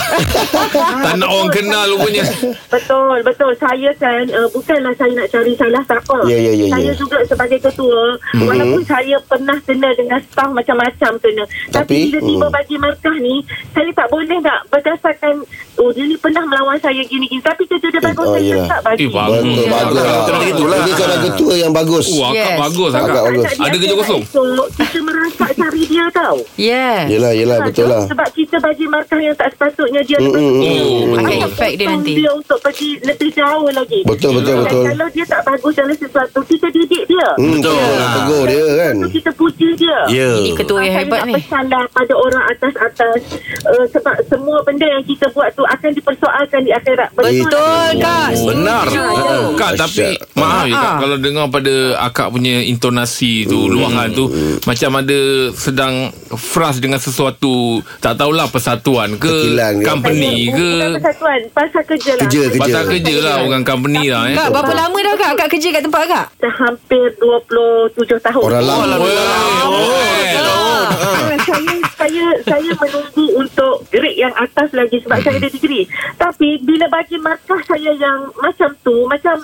Tak 1.04 1.14
nak 1.16 1.30
orang 1.30 1.50
kenal 1.50 1.86
rupanya 1.90 2.26
Betul, 2.68 3.18
betul. 3.22 3.40
Saya 3.52 3.90
kan 3.96 4.24
uh, 4.30 4.48
bukanlah 4.50 4.94
saya 4.94 5.12
nak 5.14 5.28
cari 5.28 5.54
salah 5.54 5.82
siapa. 5.82 6.18
Ya, 6.26 6.38
ya, 6.38 6.52
ya, 6.54 6.66
Saya 6.70 6.90
ya. 6.90 6.94
juga 6.94 7.18
sebagai 7.24 7.60
ketua 7.60 8.02
mm-hmm. 8.14 8.46
walaupun 8.46 8.82
saya 8.84 9.16
pernah 9.24 9.58
kena 9.62 9.90
dengan 9.94 10.20
staff 10.22 10.50
macam-macam 10.50 11.12
kena. 11.18 11.44
Tapi, 11.70 11.72
Tapi, 11.72 11.96
bila 12.04 12.20
tiba 12.22 12.48
mm. 12.48 12.54
bagi 12.54 12.76
markah 12.78 13.16
ni 13.18 13.36
saya 13.72 13.90
tak 13.92 14.08
boleh 14.08 14.38
nak 14.40 14.60
berdasarkan 14.68 15.36
oh 15.76 15.90
dia 15.90 16.04
ni 16.04 16.16
pernah 16.16 16.44
melawan 16.44 16.78
saya 16.78 17.02
gini-gini 17.02 17.42
tapi 17.42 17.64
kerja 17.66 17.88
dia 17.88 18.02
bagus 18.02 18.26
oh, 18.26 18.34
saya 18.34 18.44
yelah. 18.44 18.68
tak 18.68 18.82
bagi. 18.84 19.02
Eh, 19.02 19.10
bagus. 19.10 19.42
Betul 19.42 19.66
bagus 19.68 19.98
lah. 19.98 20.20
betul. 20.38 20.68
Ini 20.72 20.92
seorang 20.94 21.22
ketua 21.24 21.54
yang 21.56 21.72
bagus. 21.72 22.06
Oh, 22.08 22.22
akak 22.24 22.36
Yes. 22.36 22.58
bagus 22.60 22.92
Akak 22.92 23.06
akak. 23.08 23.24
bagus. 23.24 23.44
Ada 23.56 23.76
kerja 23.76 23.96
kosong? 23.96 24.22
Esok, 24.22 24.68
kita 24.72 25.00
merasa 25.02 25.46
cari 25.52 25.82
dia 25.86 26.06
tau. 26.12 26.38
Yeah. 26.56 27.00
Yelah, 27.08 27.32
yelah 27.34 27.58
Ha, 27.58 27.66
betul 27.66 27.86
lah. 27.88 28.04
Sebab 28.06 28.30
kita 28.32 28.58
bagi 28.58 28.86
markah 28.86 29.18
yang 29.18 29.36
tak 29.36 29.54
sepatutnya 29.54 30.02
dia 30.02 30.18
Mm, 30.18 30.26
lepas 30.28 30.38
mm, 30.38 30.52
tu. 30.52 30.62
mm, 30.62 30.82
mm. 31.02 31.18
Akan 31.18 31.38
effect 31.46 31.74
dia 31.74 31.88
nanti. 31.88 32.14
dia 32.14 32.32
untuk 32.32 32.60
pergi 32.60 32.90
lebih 33.02 33.30
jauh 33.32 33.70
lagi. 33.70 34.00
Betul, 34.04 34.32
betul, 34.38 34.56
Dan 34.56 34.64
betul. 34.64 34.84
Kalau 34.86 35.08
dia 35.10 35.26
tak 35.26 35.42
bagus 35.44 35.74
dalam 35.74 35.96
sesuatu, 35.96 36.40
kita 36.44 36.68
didik 36.70 37.04
dia. 37.06 37.28
Hmm, 37.34 37.58
Betul. 37.58 37.74
betul. 37.74 37.98
Ah. 37.98 38.12
Tegur 38.14 38.44
dia 38.46 38.66
kan. 38.78 38.96
Kita 39.08 39.30
puji 39.32 39.68
dia. 39.76 40.00
Ya. 40.08 40.30
Ini 40.38 40.52
ketua 40.54 40.80
yang 40.80 40.92
Saya 40.92 41.04
hebat 41.04 41.20
nak 41.20 41.28
ni. 41.28 41.34
pesanlah 41.38 41.84
pada 41.90 42.14
orang 42.14 42.44
atas-atas 42.50 43.20
uh, 43.64 43.86
sebab 43.88 44.16
semua 44.26 44.58
benda 44.62 44.86
yang 44.86 45.04
kita 45.04 45.26
buat 45.30 45.50
tu 45.52 45.64
akan 45.64 45.90
dipersoalkan 45.92 46.62
di 46.62 46.72
akhirat. 46.72 47.10
Betul 47.12 47.48
kak. 47.98 48.30
Benar. 48.38 48.86
Setuju. 48.86 49.00
Ha, 49.02 49.36
Kak 49.54 49.72
tapi 49.78 50.06
maaf 50.34 50.66
ya 50.66 50.74
kak 50.74 50.84
Ah. 50.84 50.98
kalau 51.00 51.18
dengar 51.18 51.46
pada 51.48 51.74
akak 52.02 52.28
punya 52.30 52.60
intonasi 52.62 53.46
tu 53.46 53.68
luahan 53.68 54.10
tu 54.10 54.26
macam 54.64 54.92
ada 54.98 55.20
sedang 55.54 55.94
frust 56.32 56.80
dengan 56.80 56.98
sesuatu 56.98 57.52
tak 58.00 58.16
tahulah 58.16 58.48
persatuan 58.48 59.16
ke 59.16 59.30
Tekilan 59.30 59.74
ke 59.76 59.86
company 59.86 60.34
Bukan 60.44 60.58
ke 60.58 60.68
persatuan, 60.98 61.40
pasal 61.52 61.82
kerja 61.86 62.12
lah. 62.12 62.22
Kerja, 62.22 62.42
kerja. 62.46 62.60
pasal 62.60 62.84
kerja 62.88 63.16
lah 63.22 63.46
orang 63.46 63.64
company 63.64 64.10
lah 64.10 64.28
eh. 64.28 64.36
Kak 64.36 64.50
berapa 64.50 64.74
lama 64.74 64.98
dah 64.98 65.14
kak 65.16 65.32
Kak 65.38 65.48
kerja 65.54 65.70
kat 65.72 65.84
tempat 65.86 66.04
kak? 66.10 66.26
Dah 66.42 66.54
hampir 66.58 67.06
27 67.22 68.20
tahun. 68.20 68.44
Orang 68.44 68.64
lama. 68.66 68.98
Ah, 70.92 71.38
saya 71.48 71.76
saya 71.96 72.26
saya 72.44 72.72
menunggu 72.76 73.26
untuk 73.40 73.86
grade 73.94 74.20
yang 74.20 74.34
atas 74.36 74.70
lagi 74.74 75.00
sebab 75.02 75.18
saya 75.24 75.38
ada 75.40 75.50
degree. 75.50 75.86
Tapi 76.18 76.60
bila 76.66 76.86
bagi 76.90 77.18
markah 77.22 77.62
saya 77.66 77.94
yang 77.96 78.30
macam 78.38 78.74
tu, 78.84 79.06
macam 79.08 79.40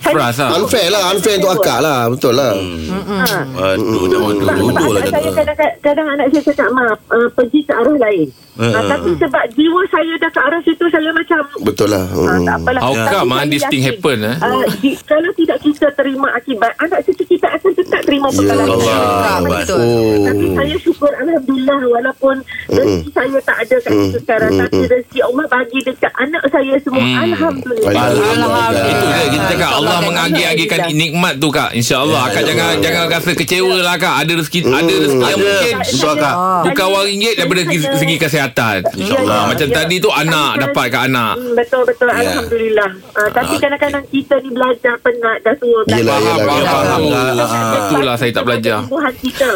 Frust 0.00 0.38
lah. 0.38 0.50
Unfair 0.54 0.88
lah 0.88 1.02
Unfair 1.10 1.36
untuk 1.36 1.52
akak 1.54 1.78
lah 1.78 2.06
Betul 2.06 2.32
lah 2.32 2.52
Ha. 2.88 3.74
Aduh, 3.74 4.06
jangan 4.06 4.34
Sebab, 4.36 4.54
dulu 4.54 4.70
sebab 4.70 4.88
lah 4.88 5.00
anak 5.00 5.10
saya 5.10 5.28
kata. 5.28 5.42
kadang, 5.44 5.72
kadang 5.80 6.06
anak 6.08 6.26
saya 6.28 6.42
cakap 6.44 6.68
maaf 6.70 6.98
uh, 7.08 7.28
pergi 7.30 7.60
ke 7.60 7.72
arah 7.72 7.96
lain. 7.98 8.28
Eh, 8.28 8.46
Uh, 8.58 8.74
eh, 8.74 8.90
tapi 8.90 9.10
sebab 9.14 9.44
jiwa 9.54 9.80
saya 9.86 10.14
dah 10.16 10.26
ke 10.28 10.40
arah 10.40 10.60
situ 10.60 10.82
saya 10.88 11.10
macam 11.12 11.38
Betul 11.60 11.88
lah 11.88 12.02
Ah, 12.04 12.26
Hmm. 12.28 12.42
tak 12.42 12.56
apalah. 12.58 12.80
How 12.80 12.90
come, 13.08 13.30
ah, 13.32 13.44
this 13.44 13.62
thing 13.64 13.78
happen, 13.80 14.18
eh? 14.20 14.34
ah, 14.36 14.50
di- 14.76 14.98
kalau 15.04 15.30
tidak 15.32 15.58
kita 15.60 15.86
terima 15.94 16.26
akibat, 16.32 16.74
anak 16.76 16.98
cucu 17.02 17.22
kita 17.28 17.46
akan 17.48 17.70
tetap 17.72 18.00
terima 18.02 18.26
Ya 18.26 18.34
pengalaman. 18.34 18.66
Allah. 18.68 18.98
Kak 18.98 19.38
betul. 19.44 19.78
Oh 19.78 20.14
Tapi 20.24 20.44
saya 20.52 20.76
syukur 20.76 21.10
Alhamdulillah 21.12 21.78
Walaupun 21.88 22.34
rezeki 22.68 23.10
saya 23.12 23.38
tak 23.40 23.56
ada 23.60 23.76
kat 23.78 23.92
situ 23.92 24.18
sekarang 24.18 24.50
Tapi 24.58 24.80
rezeki 24.84 25.18
Allah 25.22 25.46
bagi 25.48 25.78
dekat 25.80 26.12
anak 26.16 26.42
saya 26.48 26.74
semua 26.80 26.98
Mm. 27.00 27.14
Alhamdulillah 27.24 27.94
Alhamdulillah. 27.94 28.86
Itu 28.88 29.04
dia 29.08 29.26
kita 29.28 29.44
cakap 29.48 29.70
Allah 29.76 29.97
Alhamdulillah. 30.00 30.28
mengagi-agikan 30.28 30.80
nikmat 30.90 31.34
tu 31.36 31.48
kak. 31.48 31.70
InsyaAllah 31.72 32.20
Akak 32.24 32.42
jangan 32.44 32.78
jangan 32.78 33.04
rasa 33.08 33.30
kecewa 33.32 33.76
lah 33.78 33.96
kak. 33.96 34.14
Ada 34.18 34.32
rezeki 34.36 34.60
Ada 34.64 34.94
rezeki 34.96 35.24
yang 35.24 35.38
mungkin 35.38 35.74
Betul, 35.78 36.14
Kak. 36.18 36.34
Bukan 36.64 36.86
wang 36.88 37.04
ringgit 37.04 37.34
daripada 37.34 37.60
segi, 37.64 38.16
kesihatan. 38.16 38.78
InsyaAllah. 38.92 39.40
Ya, 39.40 39.48
Macam 39.48 39.68
ya. 39.68 39.74
tadi 39.74 39.94
tu 39.98 40.10
anak 40.10 40.50
Tapi 40.50 40.62
dapat 40.64 40.84
kat 40.88 41.02
anak. 41.06 41.32
Hmm, 41.34 41.52
betul 41.54 41.82
betul. 41.84 42.06
Ya. 42.08 42.14
Alhamdulillah. 42.18 42.90
Uh, 43.12 43.28
Tapi 43.30 43.54
kadang-kadang 43.56 44.04
kita 44.08 44.34
ni 44.38 44.50
belajar 44.50 44.94
penat 44.98 45.38
Dah 45.40 45.54
tua 45.56 45.78
belajar. 45.82 45.98
Yelah, 45.98 46.16
Faham, 46.18 46.38
yelah, 46.38 46.46
faham, 46.46 46.64
faham. 46.64 47.02
faham. 47.04 47.38
Ah, 47.38 47.86
Itulah 47.88 48.14
saya 48.14 48.30
tak 48.30 48.44
belajar. 48.44 48.76
Tumbuhan 48.82 49.14
kita. 49.16 49.48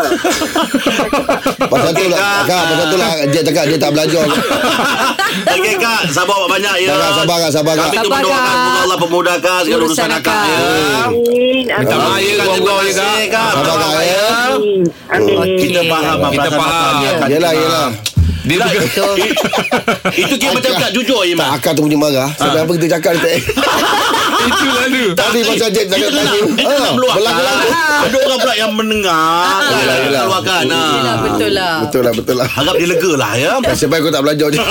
Pasal 1.73 1.91
tu 1.93 2.07
lah 2.07 2.19
Kak. 2.45 2.63
Pasal 2.67 2.87
tu 2.87 2.97
lah. 2.97 3.11
Dia 3.27 3.41
cakap 3.43 3.65
dia 3.67 3.79
tak 3.79 3.91
belajar. 3.93 4.25
Okey 5.53 5.75
kak, 5.75 6.03
sabar 6.09 6.45
banyak 6.45 6.75
ya. 6.79 6.93
Sabar, 6.93 7.11
sabar, 7.15 7.37
Kak, 7.39 7.51
sabar, 7.51 7.73
Kak. 7.75 7.85
Kami 7.85 7.97
tu 7.97 8.03
Sabar, 8.03 8.19
mendoakan 8.21 8.53
semoga 8.53 8.81
Allah 8.83 8.99
pemudahkan 8.99 9.59
segala 9.63 9.79
Urusan 9.79 9.89
urusan 9.89 10.09
akak 10.11 10.22
Amin. 10.31 11.67
Minta 11.67 11.97
maaf 11.99 12.21
ya 12.23 12.45
Terima 12.53 12.73
kasih, 12.79 12.95
kak 12.95 13.29
kak. 13.33 13.51
Sabar, 13.59 13.77
Kak, 13.81 14.05
ya. 14.07 14.27
Kita 15.59 15.81
faham 15.91 16.19
apa 16.21 16.29
Kita 16.31 16.51
faham. 16.55 16.95
Yelah 17.27 17.53
yelah 17.57 18.12
Dia 18.43 18.57
bukan 18.59 19.17
Itu 20.13 20.35
kira 20.41 20.51
macam 20.53 20.71
kak 20.75 20.91
jujur 20.91 21.23
Tak 21.23 21.31
Iman. 21.31 21.49
akak 21.55 21.73
tu 21.73 21.83
punya 21.83 21.95
marah 21.95 22.31
Sampai 22.35 22.61
apa 22.61 22.71
kita 22.75 22.87
cakap 22.99 23.11
dia 23.15 23.23
tak 23.23 23.33
Itulah 24.43 24.85
tu 24.85 25.05
Tadi 25.15 25.39
pasal 25.47 25.71
Jack 25.71 25.87
Kita 25.87 25.97
cakap 26.03 26.11
tadi 26.13 26.39
kita 26.59 26.75
nak 26.75 26.93
meluahkan. 26.93 27.21
Berlaku-laku 27.23 27.69
Ada 28.03 28.17
orang 28.19 28.39
pula 28.43 28.55
yang 28.59 28.73
mendengar. 28.75 29.63
Yelah, 29.63 29.97
yelah. 30.03 30.23
Keluarkan. 30.27 30.63
Yelah, 30.67 31.17
betul 31.23 31.51
lah. 31.55 31.75
Betul 31.87 32.03
lah 32.03 32.13
betul 32.13 32.35
lah 32.35 32.49
Harap 32.51 32.75
dia 32.75 32.89
lega 32.91 33.13
lah 33.15 33.33
ya. 33.39 33.51
Nasib 33.63 33.87
baik 33.87 34.03
aku 34.03 34.11
tak 34.11 34.23
belajar 34.27 34.47
je 34.51 34.59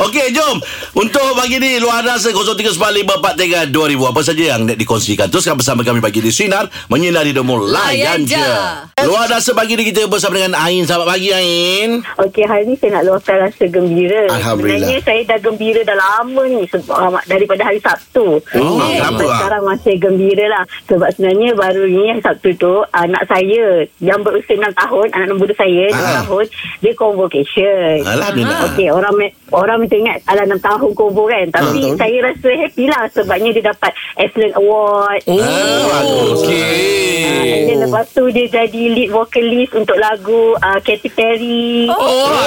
Okey, 0.00 0.32
jom. 0.32 0.56
Untuk 0.92 1.22
pagi 1.36 1.60
ni, 1.60 1.76
luar 1.76 2.00
rasa 2.00 2.32
0395432000. 2.32 3.68
Apa 4.02 4.20
saja 4.24 4.42
yang 4.50 4.64
nak 4.64 4.74
dikongsikan. 4.74 5.28
Teruskan 5.28 5.60
bersama 5.60 5.84
kami 5.84 6.00
pagi 6.00 6.24
di 6.24 6.32
Sinar. 6.32 6.72
Menyinari 6.88 7.30
Demo 7.30 7.60
Layan 7.60 8.20
Layan 8.20 8.20
je. 8.24 8.36
je. 8.36 9.04
Luar 9.04 9.28
rasa 9.28 9.52
pagi 9.52 9.76
ni 9.76 9.84
kita 9.84 10.08
bersama 10.08 10.40
dengan 10.40 10.56
Ain. 10.56 10.84
Selamat 10.84 11.04
pagi, 11.06 11.30
Ain. 11.30 12.00
Okey, 12.16 12.44
hari 12.50 12.64
ni 12.64 12.74
saya 12.74 12.90
nak 12.92 13.04
luahkan 13.06 13.36
rasa 13.40 13.64
gembira. 13.64 14.22
Alhamdulillah. 14.28 14.78
Sebenarnya 14.82 15.00
saya 15.00 15.20
dah 15.24 15.38
gembira 15.40 15.80
dah 15.82 15.96
lama 15.96 16.42
ni 16.44 16.62
sebab, 16.66 16.90
uh, 16.92 17.22
daripada 17.24 17.62
hari 17.62 17.78
Sabtu. 17.78 18.26
Oh, 18.36 18.76
Sampai 18.76 18.98
kenapa, 18.98 19.22
ah? 19.22 19.30
Sekarang 19.32 19.62
masih 19.64 19.94
gembira 19.96 20.44
lah. 20.48 20.64
Sebab 20.84 21.08
sebenarnya 21.12 21.48
baru 21.54 21.82
ni 21.84 22.02
hari 22.04 22.20
Sabtu 22.20 22.48
tu, 22.56 22.74
anak 22.90 23.22
saya 23.24 23.62
yang 23.98 24.20
berusia 24.20 24.54
6 24.54 24.66
tahun, 24.76 25.06
anak 25.12 25.26
nombor 25.28 25.48
saya 25.54 25.84
6 25.88 25.96
Ah. 25.96 26.12
tahun, 26.20 26.44
dia 26.80 26.92
convocation. 26.94 27.94
Alhamdulillah. 28.02 28.60
Okey, 28.68 28.88
orang 28.90 29.14
orang 29.50 29.76
mesti 29.78 29.96
ingat 29.96 30.18
ala 30.26 30.42
6 30.44 30.58
tahun 30.58 30.90
convo 30.92 31.24
kan. 31.24 31.46
Tapi 31.48 31.78
tahun. 31.84 31.96
saya 31.96 32.16
rasa 32.24 32.48
happy 32.56 32.84
lah 32.86 33.02
sebabnya 33.08 33.50
dia 33.52 33.64
dapat 33.66 33.92
Excellent 34.16 34.54
Award. 34.56 35.20
Oh 35.26 35.38
Ah, 35.38 36.02
Okey 36.34 37.20
dan 37.62 37.86
lepas 37.86 38.06
tu 38.10 38.26
dia 38.28 38.46
jadi 38.46 38.82
lead 38.90 39.10
vocalist 39.10 39.72
untuk 39.72 39.94
lagu 39.96 40.56
uh, 40.56 40.78
Katy 40.80 41.06
Perry. 41.08 41.86
Oh 41.86 42.39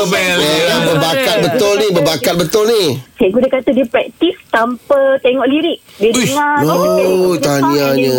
Berbel 0.00 0.38
Eh, 0.40 0.78
Berbakat 0.86 1.36
betul 1.44 1.72
ni 1.76 1.88
Berbakat 1.92 2.34
betul 2.36 2.64
ni 2.68 2.84
Cikgu 3.20 3.36
dia 3.36 3.50
kata 3.52 3.70
dia 3.76 3.84
praktis 3.84 4.32
tanpa 4.48 4.96
tengok 5.20 5.44
lirik. 5.44 5.76
Dia 6.00 6.08
Uish. 6.08 6.32
dengar. 6.32 6.56
Oh, 6.64 7.36
dia 7.36 7.44
tahniahnya. 7.44 8.16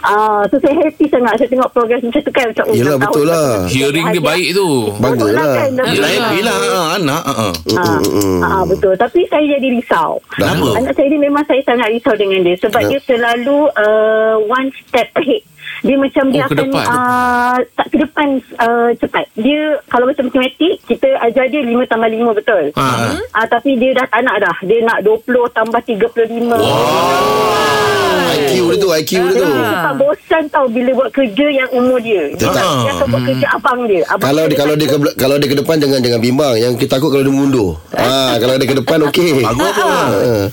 Ah, 0.00 0.48
so 0.48 0.56
saya 0.64 0.80
happy 0.80 1.04
sangat. 1.12 1.36
Saya 1.36 1.48
tengok 1.52 1.68
progres 1.76 2.00
macam 2.00 2.20
tu 2.24 2.32
kan. 2.32 2.48
Macam, 2.48 2.64
Yelah, 2.72 2.96
betul 2.96 3.24
lah. 3.28 3.68
Hearing 3.68 4.08
dia 4.16 4.22
baik 4.24 4.48
tu 4.56 4.68
Bangga 4.96 5.28
Betul 5.28 5.32
lah. 5.36 5.54
Yelah, 5.92 6.10
lah 6.40 6.56
ah, 6.56 6.86
anak. 6.96 7.22
ah, 8.40 8.62
betul. 8.64 8.96
Tapi 8.96 9.28
saya 9.28 9.44
jadi 9.44 9.68
risau. 9.76 10.24
Kenapa? 10.32 10.80
Anak 10.80 10.96
saya 10.96 11.06
ni 11.12 11.18
memang 11.20 11.44
saya 11.44 11.60
sangat 11.68 11.92
risau 11.92 12.16
dengan 12.16 12.48
dia. 12.48 12.56
Sebab 12.64 12.80
dia 12.88 13.00
selalu 13.04 13.68
uh, 13.76 14.40
one 14.48 14.72
step 14.88 15.12
ahead. 15.20 15.44
Dia 15.80 15.94
macam 15.94 16.24
dia 16.28 16.40
Oh, 16.40 16.48
ke 16.48 16.54
akan 16.54 16.64
depan. 16.64 16.86
uh, 16.88 17.56
tak 17.72 17.86
ke 17.88 17.96
depan 17.98 18.28
uh, 18.56 18.90
cepat. 18.94 19.24
Dia 19.34 19.60
kalau 19.86 20.04
macam 20.04 20.24
matematik, 20.26 20.74
kita 20.84 21.08
ajar 21.20 21.44
dia 21.46 21.60
5 21.60 21.70
tambah 21.86 22.08
5 22.08 22.34
betul. 22.34 22.64
Ha. 22.74 22.86
Ah, 23.30 23.46
tapi 23.46 23.74
dia 23.74 23.90
dah 23.92 24.06
tak 24.06 24.20
nak 24.22 24.36
dah. 24.40 24.56
Dia 24.62 24.78
nak 24.82 24.98
20 25.00 25.22
tambah 25.50 25.80
35. 25.80 26.58
IQ 28.28 28.52
dia 28.60 28.76
tu 28.76 28.88
IQ 28.90 29.10
dia 29.24 29.34
tu 29.34 29.46
Dia 29.48 29.92
bosan 29.94 30.42
tau 30.48 30.66
bila 30.68 30.90
buat 30.94 31.10
kerja 31.10 31.46
yang 31.48 31.68
umur 31.72 31.98
dia. 31.98 32.28
Dia 32.34 32.48
tak- 32.48 32.66
Dia 32.78 32.90
akan 32.92 33.06
buat 33.08 33.22
kerja 33.24 33.46
abang 33.50 33.80
dia. 33.84 34.02
Abang 34.06 34.26
kalau 34.28 34.44
dia 34.44 34.56
kalau 34.56 34.74
dia 34.74 34.86
ke 34.86 34.96
kalau 35.16 35.36
dia 35.36 35.48
ke 35.48 35.56
depan 35.56 35.76
jangan 35.78 35.98
jangan 35.98 36.20
bimbang. 36.20 36.54
Yang 36.56 36.72
kita 36.78 36.90
takut 36.96 37.10
kalau 37.10 37.24
dia 37.24 37.34
mundur. 37.34 37.70
Ah 37.90 38.36
kalau 38.36 38.54
dia 38.56 38.66
ke 38.66 38.76
depan 38.76 38.98
okey. 39.08 39.30
Bagus 39.46 39.70
tu. 39.72 39.88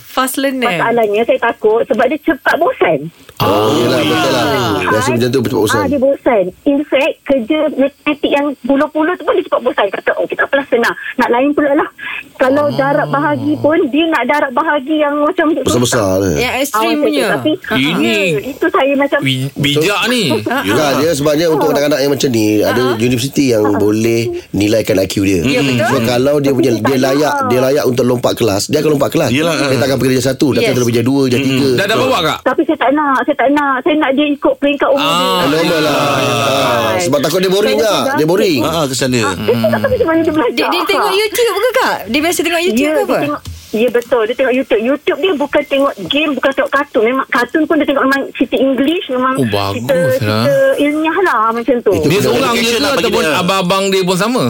Fast 0.08 0.36
learner. 0.38 0.70
Masalahnya 0.72 1.22
saya 1.24 1.40
takut 1.44 1.82
sebab 1.84 2.06
dia 2.08 2.20
cepat 2.22 2.56
bosan. 2.56 3.00
Oh, 3.36 3.68
yelah 3.76 4.00
betul 4.02 4.32
lah. 4.32 4.75
Biasa 5.08 5.16
macam 5.16 5.30
tu 5.30 5.40
cepat 5.40 5.60
bosan. 5.60 5.78
Ah, 5.78 5.86
dia 5.86 6.00
bosan. 6.00 6.44
In 6.66 6.80
fact, 6.84 7.14
kerja 7.24 7.58
matematik 7.72 8.32
yang 8.32 8.46
puluh-puluh 8.62 9.14
tu 9.14 9.24
pun 9.24 9.34
dia 9.34 9.44
cepat 9.44 9.62
bosan. 9.62 9.88
Kata, 9.88 10.10
oh 10.16 10.26
kita 10.26 10.42
apalah 10.44 10.66
senang. 10.66 10.96
Nak 11.16 11.30
lain 11.30 11.50
pula 11.52 11.72
lah. 11.74 11.90
Kalau 12.36 12.66
darat 12.70 13.08
bahagi 13.08 13.54
pun, 13.58 13.78
dia 13.88 14.06
nak 14.08 14.24
darat 14.26 14.52
bahagi 14.52 14.96
yang 14.98 15.16
macam... 15.18 15.46
Besar-besar 15.56 16.10
dia. 16.22 16.34
Yang 16.42 16.52
Ah, 16.52 16.62
ekstrim 16.62 16.96
punya. 17.00 17.26
Tapi, 17.32 17.52
Ini- 17.72 18.32
ya, 18.32 18.42
itu 18.46 18.66
saya 18.68 18.94
macam... 18.96 19.20
Bi- 19.22 19.54
Bijak 19.56 20.02
ni 20.08 20.24
Yelah 20.68 20.90
dia 20.96 21.12
sebabnya 21.12 21.48
untuk 21.48 21.70
anak-anak 21.70 22.00
yang 22.00 22.12
macam 22.12 22.30
ni 22.30 22.46
ada 22.60 22.82
universiti 22.96 23.50
yang 23.50 23.64
boleh 23.76 24.22
nilaikan 24.52 25.00
IQ 25.00 25.16
dia. 25.22 25.42
Ya, 25.42 25.62
betul. 25.62 25.86
So 25.86 25.96
kalau 26.02 26.36
dia 26.38 26.52
punya 26.52 26.72
dia 26.74 26.98
layak 26.98 27.34
dia 27.48 27.60
layak 27.62 27.84
untuk 27.84 28.04
lompat 28.04 28.34
kelas, 28.34 28.68
dia 28.68 28.80
akan 28.80 28.92
lompat 28.92 29.10
kelas. 29.10 29.30
Yelah, 29.30 29.56
Dia 29.66 29.78
takkan 29.78 29.98
pergi 29.98 30.12
darjah 30.14 30.28
satu, 30.28 30.48
datang 30.52 30.64
Yes. 30.66 30.76
yes. 30.76 30.86
darjah 30.86 31.06
dua, 31.06 31.22
darjah 31.26 31.42
tiga. 31.42 31.70
Dah 31.76 31.86
dah 31.86 31.98
bawa 31.98 32.18
kak 32.22 32.40
Tapi 32.44 32.62
saya 32.64 32.78
tak 32.78 32.92
nak. 32.92 33.18
Saya 33.22 33.36
tak 33.36 33.50
nak. 33.52 33.76
Saya 33.80 33.96
nak 33.96 34.12
dia 34.14 34.26
ikut 34.28 34.54
peringkat 34.56 34.90
umur 34.96 35.04
Ah, 35.06 35.44
dia. 35.44 35.52
Normal 35.54 35.82
lah. 35.82 36.00
Ah, 36.16 36.94
sebab 36.98 37.20
takut 37.20 37.40
dia 37.40 37.50
boring 37.50 37.78
lah. 37.78 38.02
Dia 38.14 38.26
boring. 38.26 38.62
Ah, 38.62 38.86
kesan 38.86 39.10
dia. 39.10 39.28
Dia 39.28 39.54
tak 39.54 39.78
tahu 39.78 39.92
macam 39.92 40.08
mana 40.08 40.20
dia 40.20 40.34
belajar. 40.34 40.56
Dia, 40.56 40.68
dia 40.72 40.82
tengok 40.86 41.12
YouTube 41.14 41.58
ke 41.58 41.70
kak? 41.76 41.98
Dia 42.08 42.20
biasa 42.22 42.40
tengok 42.42 42.62
YouTube 42.64 42.82
Ya, 42.82 42.94
ke 42.94 43.04
apa? 43.04 43.18
tengok, 43.22 43.42
Ya 43.74 43.90
betul 43.90 44.22
Dia 44.24 44.36
tengok 44.36 44.54
YouTube 44.54 44.82
YouTube 44.82 45.20
dia 45.20 45.34
bukan 45.36 45.62
tengok 45.66 45.94
game 46.08 46.32
Bukan 46.32 46.48
tengok 46.50 46.72
kartun 46.72 47.04
Memang 47.04 47.28
kartun 47.28 47.62
pun 47.62 47.76
dia 47.76 47.84
tengok 47.86 48.04
Memang 48.04 48.22
cerita 48.32 48.56
English 48.56 49.06
Memang 49.10 49.36
Oh, 49.36 49.46
bagus 49.46 49.76
cerita, 49.76 49.96
lah. 49.96 50.08
cerita 50.16 50.56
ilmiah 50.80 51.18
lah 51.22 51.44
Macam 51.52 51.76
tu 51.82 51.94
Dia 52.02 52.20
seorang 52.22 52.54
je 52.56 52.64
ke 52.66 52.80
lah 52.80 52.92
Ataupun 52.96 53.20
dia. 53.22 53.36
abang-abang 53.36 53.84
dia 53.90 54.02
pun 54.02 54.16
sama 54.16 54.44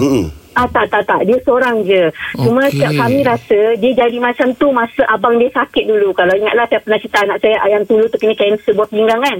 Ah 0.56 0.68
tak 0.72 0.88
tak 0.88 1.04
tak 1.04 1.28
dia 1.28 1.38
seorang 1.44 1.84
je. 1.84 2.08
Cuma 2.40 2.64
okay. 2.68 2.96
kami 2.96 3.28
rasa 3.28 3.76
dia 3.76 3.92
jadi 3.92 4.18
macam 4.24 4.56
tu 4.56 4.72
masa 4.72 5.04
abang 5.12 5.36
dia 5.36 5.52
sakit 5.52 5.84
dulu. 5.84 6.16
Kalau 6.16 6.32
ingatlah 6.32 6.66
saya 6.72 6.80
pernah 6.80 7.00
cerita 7.00 7.20
anak 7.28 7.38
saya 7.44 7.60
yang 7.68 7.84
dulu 7.84 8.08
tu 8.08 8.18
kena 8.18 8.36
kanser 8.40 8.72
buah 8.72 8.88
pinggang 8.88 9.20
kan. 9.20 9.38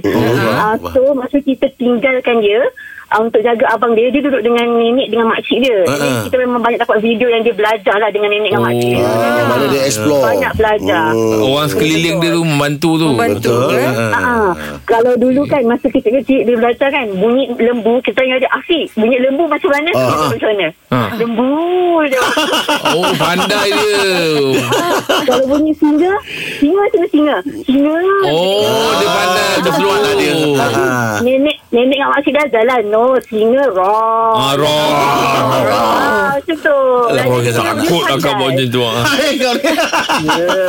Ah 0.60 0.76
so 0.92 1.16
masa 1.16 1.40
kita 1.40 1.72
tinggalkan 1.80 2.44
dia 2.44 2.60
uh, 3.08 3.20
untuk 3.20 3.40
jaga 3.40 3.64
abang 3.70 3.92
dia 3.92 4.08
dia 4.08 4.20
duduk 4.20 4.40
dengan 4.40 4.66
nenek 4.72 5.08
dengan 5.08 5.26
makcik 5.28 5.58
dia. 5.58 5.78
Jadi 5.84 6.06
Ah. 6.06 6.22
kita 6.22 6.36
memang 6.38 6.60
banyak 6.60 6.78
dapat 6.78 6.98
video 7.00 7.26
yang 7.26 7.40
dia 7.40 7.52
belajar 7.52 7.96
lah 7.96 8.08
dengan 8.08 8.28
nenek 8.28 8.48
dengan 8.48 8.60
Oh. 8.60 8.66
makcik 8.66 8.90
dia. 8.92 9.02
Ah, 9.02 9.44
mana 9.46 9.64
dia 9.66 9.82
explore. 9.84 10.22
Banyak 10.24 10.52
belajar. 10.54 11.06
Orang 11.38 11.68
sekeliling 11.68 12.16
dia 12.18 12.30
tu 12.30 12.42
Membantu 12.42 12.90
tu 12.96 13.06
Membantu 13.08 13.52
eh? 13.72 13.86
Ah, 13.86 14.14
ah. 14.14 14.50
Kalau 14.84 15.14
dulu 15.14 15.42
kan 15.44 15.62
Masa 15.62 15.86
kecil-kecil 15.86 16.42
Dia 16.42 16.56
belajar 16.56 16.88
kan 16.88 17.06
Bunyi 17.12 17.50
lembu 17.52 17.98
Kita 18.00 18.16
tanya 18.16 18.38
dia 18.38 18.50
Afiq 18.50 18.90
Bunyi 18.94 19.18
lembu 19.18 19.44
macam 19.44 19.68
mana 19.68 19.90
Ah. 19.92 20.28
Macam 20.28 20.48
mana 20.48 20.66
Ah. 20.88 21.08
Lembu 21.12 21.50
je 22.04 22.20
Oh 22.92 23.10
pandai 23.16 23.68
dia 23.68 24.06
Kalau 25.24 25.44
bunyi 25.46 25.72
singa 25.72 26.12
Singa 26.56 26.78
macam 26.80 27.04
singa 27.08 27.36
Singa 27.62 27.96
Oh 28.26 28.90
dia 28.96 29.08
pandai 29.08 29.48
Berseluar 29.60 29.98
lah 30.00 30.14
dia 30.14 30.34
Ah. 30.56 31.18
Nenek 31.20 31.55
Nenek 31.66 31.90
dengan 31.90 32.08
makcik 32.08 32.30
dah 32.30 32.46
jalan 32.48 32.82
No? 32.86 33.04
Singa 33.20 33.64
Roar 33.68 34.38
Ah, 34.38 34.52
roar. 34.54 35.66
Ah, 35.66 36.30
Macam 36.36 36.56
tu. 36.56 36.78
Alah, 37.06 37.24
sangat 37.48 37.74
boleh 37.74 37.88
Kot 37.88 38.04
akak 38.04 38.14
pandai. 38.14 38.34
buat 38.36 38.50
macam 38.52 38.66
tu 38.68 38.80
ah. 38.80 38.94
Kau 39.34 39.52
ni. 39.52 39.66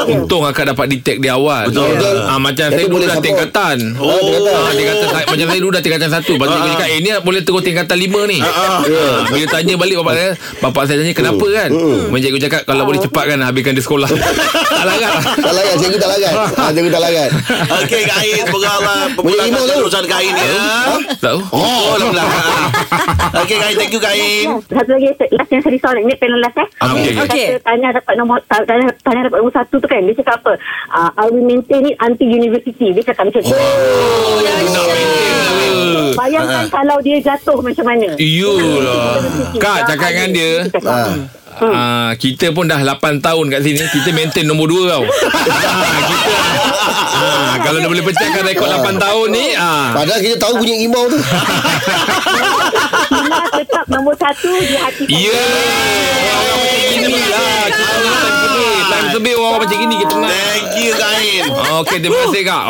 Untung 0.15 0.43
akak 0.43 0.65
dapat 0.67 0.85
detect 0.89 1.19
dia 1.19 1.33
awal. 1.33 1.69
Betul. 1.69 1.93
Betul. 1.93 2.17
ah, 2.23 2.39
Macam 2.39 2.65
saya 2.67 2.85
dulu 2.87 3.03
dah 3.03 3.19
tingkatan. 3.19 3.77
Oh. 3.95 4.09
ah, 4.09 4.71
Dia 4.71 4.85
kata 4.87 5.05
saya- 5.07 5.27
Macam 5.27 5.45
saya 5.45 5.59
dulu 5.59 5.71
dah 5.71 5.81
tingkatan 5.81 6.09
satu. 6.09 6.31
Lepas 6.33 6.47
tu 6.47 6.57
dia 6.57 6.71
cakap 6.71 6.87
Eh 6.87 6.99
ni 6.99 7.09
boleh 7.19 7.41
terus 7.41 7.61
tingkatan 7.61 7.95
lima 7.95 8.21
ni. 8.25 8.37
Ah, 8.39 8.79
Bila 9.27 9.45
tanya 9.47 9.73
balik 9.75 9.95
bapak 9.99 10.13
saya 10.15 10.29
Bapak 10.59 10.83
saya 10.83 10.97
tanya 10.97 11.13
kenapa 11.13 11.45
kan? 11.47 11.69
Macam 12.07 12.23
cikgu 12.23 12.39
cakap 12.41 12.61
Kalau 12.63 12.83
boleh 12.83 12.99
cepat 12.99 13.23
kan 13.27 13.37
Habiskan 13.43 13.71
dia 13.71 13.83
sekolah. 13.83 14.09
Tak 14.71 14.83
larat. 14.83 15.11
Lah 15.11 15.35
Tak 15.35 15.53
larat 15.53 15.75
Cikgu 15.77 15.97
tak 15.97 16.09
larat. 16.11 16.33
Ah, 16.55 16.69
Cikgu 16.71 16.89
tak 16.89 17.01
larat. 17.01 17.29
Okey 17.77 18.01
Kak 18.03 18.17
Ain 18.17 18.33
Semoga 18.41 18.69
Allah 18.73 18.97
Bunyi 19.13 19.37
email 19.43 19.63
tu. 19.63 19.75
Urusan 19.79 20.03
Kak 20.05 20.17
Ain 20.17 20.33
ya 20.33 20.47
Tak 20.87 20.96
tahu. 21.17 21.39
Oh 21.49 21.95
Alhamdulillah 21.95 22.27
Okey 23.37 23.55
Kak 23.55 23.67
Ain 23.67 23.75
Thank 23.75 23.91
you 23.91 24.01
Ain 24.01 24.47
Satu 24.63 24.91
lagi 24.93 25.07
last 25.29 25.49
yang 25.49 25.61
saya 25.61 25.71
risau 25.71 25.91
Ini 25.91 26.13
panel 26.15 26.39
last 26.39 26.57
eh. 26.57 26.67
Ah, 26.77 26.91
okey, 26.91 27.11
Dia 27.11 27.23
okey. 27.23 27.45
kata 27.47 27.63
Tanya 27.63 27.87
dapat 27.93 28.13
nombor 28.15 28.37
ta- 28.45 28.63
Tanya, 28.63 28.87
tanya 29.01 29.21
dapat 29.25 29.37
nombor 29.37 29.53
satu 29.53 29.75
tu 29.77 29.87
kan. 29.87 30.01
Dia 30.01 30.15
cakap 30.15 30.35
apa? 30.39 30.53
Uh, 30.89 31.09
I 31.13 31.23
will 31.27 31.43
maintain 31.43 31.83
it 31.83 31.95
Until 31.97 32.27
university. 32.27 32.87
Dia 32.91 33.03
cakap 33.03 33.29
macam 33.29 33.41
tu. 33.41 33.51
Oh 33.51 34.37
lah 34.39 34.55
dia 34.57 34.83
Bayangkan 36.17 36.65
kalau 36.67 36.97
dia 36.99 37.17
jatuh 37.21 37.61
macam 37.61 37.85
mana? 37.85 38.09
Iyalah. 38.17 39.21
Kak 39.55 39.77
cakap 39.85 40.09
dengan 40.09 40.29
dia 40.33 40.51
ah. 41.59 41.69
Ah, 41.69 42.11
kita 42.13 42.49
pun 42.49 42.65
dah 42.65 42.77
8 42.77 42.97
tahun 43.19 43.45
kat 43.47 43.61
sini 43.61 43.81
Kita 43.83 44.09
maintain 44.11 44.43
nombor 44.43 44.67
2 44.67 44.85
tau. 44.87 45.03
Ah, 45.57 45.95
Kita 45.99 46.29
ah, 47.17 47.53
Kalau 47.59 47.77
dia 47.77 47.89
boleh 47.89 48.03
pecahkan 48.03 48.43
rekod 48.43 48.67
8 48.67 48.95
tahun 48.95 49.27
ni 49.29 49.45
ah. 49.53 49.89
Padahal 49.91 50.19
kita 50.19 50.37
tahu 50.37 50.53
bunyi 50.57 50.83
imau 50.83 51.07
tu. 51.07 51.17
Tetap 53.49 53.85
nombor 53.87 54.13
satu 54.13 54.51
Di 54.59 54.75
hati 54.75 55.03
Ya. 55.09 55.45
Macam 56.29 56.69
gini 56.93 57.21
lah 57.25 57.65
Kita 57.67 57.93
nak 57.95 58.13
time 58.13 58.37
sebih 58.37 58.75
Time 58.87 59.07
sebih 59.11 59.33
orang 59.35 59.59
macam 59.59 59.77
gini 59.79 59.95
kita 59.97 60.15
nak 60.15 60.29
Thank 60.29 60.75
you 60.77 60.91
Kak 60.93 61.09
Ain 61.11 61.45
Okey 61.77 61.97
terima 61.99 62.17
kasih 62.23 62.41
kak. 62.43 62.63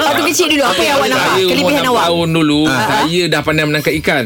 Waktu 0.00 0.22
kecil 0.24 0.46
dulu 0.48 0.64
Apa 0.64 0.80
yang 0.80 0.94
awak 0.96 1.06
nampak? 1.08 1.30
umur 1.32 1.50
Kelebihan 1.50 1.82
6 1.82 1.90
awak? 1.90 2.04
tahun 2.04 2.28
dulu 2.32 2.60
Saya 2.68 3.22
dah 3.26 3.40
pandai 3.40 3.64
menangkap 3.64 3.94
ikan 3.98 4.24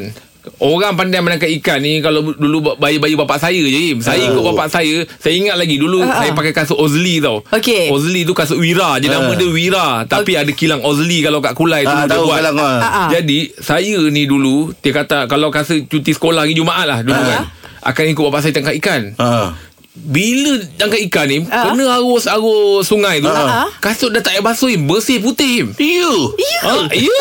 Orang 0.61 0.93
pandai 0.95 1.25
menangkap 1.25 1.49
ikan 1.61 1.81
ni 1.81 2.05
Kalau 2.05 2.21
dulu 2.37 2.77
bayi-bayi 2.77 3.17
bapak 3.17 3.41
saya 3.41 3.57
je 3.57 3.97
Im. 3.97 4.05
Saya 4.05 4.29
ikut 4.29 4.45
bapak 4.45 4.69
saya. 4.69 5.05
Saya 5.17 5.35
ingat 5.41 5.57
lagi 5.57 5.81
Dulu 5.81 6.05
saya 6.05 6.37
pakai 6.37 6.53
kasut 6.53 6.77
Ozli 6.77 7.17
tau. 7.19 7.41
Okey. 7.49 7.89
Ozli 7.89 8.29
tu 8.29 8.37
kasut 8.37 8.61
Wira 8.61 9.01
je 9.01 9.09
Nama 9.09 9.33
dia 9.33 9.49
Wira. 9.49 10.05
Tapi 10.05 10.37
ada 10.37 10.53
kilang 10.53 10.85
Ozli 10.85 11.25
Kalau 11.25 11.41
kat 11.41 11.57
Kulai 11.57 11.89
tu 11.89 11.95
dia 11.97 12.09
tahu 12.09 12.29
buat. 12.29 12.45
kalang, 12.45 12.57
ah. 12.61 13.09
Jadi 13.09 13.57
Saya 13.57 13.99
ni 14.13 14.29
dulu 14.29 14.73
Dia 14.85 14.93
kata 14.93 15.25
Kalau 15.27 15.49
kasa 15.49 15.81
cuti 15.89 16.13
sekolah 16.13 16.45
hari 16.45 16.53
Jumaat 16.53 16.85
lah 16.85 17.01
Dulu 17.01 17.17
kan 17.17 17.43
Akan 17.85 18.05
ikut 18.09 18.25
bapak 18.33 18.41
saya 18.41 18.53
tangkap 18.57 18.75
ikan. 18.81 19.13
Ah. 19.21 19.53
Bila 19.95 20.59
tangkap 20.75 20.99
ikan 21.07 21.27
ni 21.27 21.39
Ah. 21.47 21.71
Kena 21.71 21.87
arus-arus 21.97 22.83
sungai 22.83 23.23
tu 23.23 23.31
Ah. 23.31 23.71
Kasut 23.79 24.11
dah 24.11 24.19
tak 24.19 24.35
payah 24.35 24.43
basuh 24.43 24.67
Im. 24.67 24.85
Bersih 24.85 25.19
putih 25.19 25.63
Im. 25.63 25.69
You 25.77 26.35
Ah, 26.61 26.91
ya. 26.91 27.21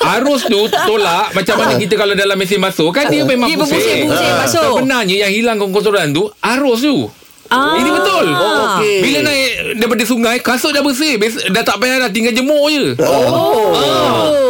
Arus 0.12 0.44
tu 0.44 0.60
tolak 0.66 1.32
macam 1.32 1.56
mana 1.56 1.74
kita 1.74 1.94
kalau 1.94 2.12
dalam 2.12 2.36
mesin 2.36 2.60
basuh 2.60 2.88
kan 2.90 3.08
dia 3.08 3.24
memang 3.24 3.48
Dia 3.48 3.56
pusing. 3.56 4.06
Ah. 4.06 4.44
basuh. 4.44 4.76
Sebenarnya 4.76 5.24
yang 5.24 5.32
hilang 5.32 5.56
kotoran 5.62 6.12
tu 6.12 6.28
arus 6.28 6.84
tu. 6.84 7.08
Ah. 7.48 7.74
Ini 7.74 7.90
betul. 7.90 8.26
Oh, 8.28 8.54
okey. 8.76 8.96
Bila 9.00 9.18
naik 9.24 9.50
daripada 9.74 10.04
sungai 10.04 10.36
kasut 10.38 10.70
dah 10.70 10.84
bersih. 10.84 11.16
Bes- 11.16 11.48
dah 11.48 11.64
tak 11.64 11.80
payah 11.80 11.96
dah 11.98 12.10
tinggal 12.10 12.30
jemur 12.30 12.68
je. 12.68 12.92
Oh. 13.00 13.72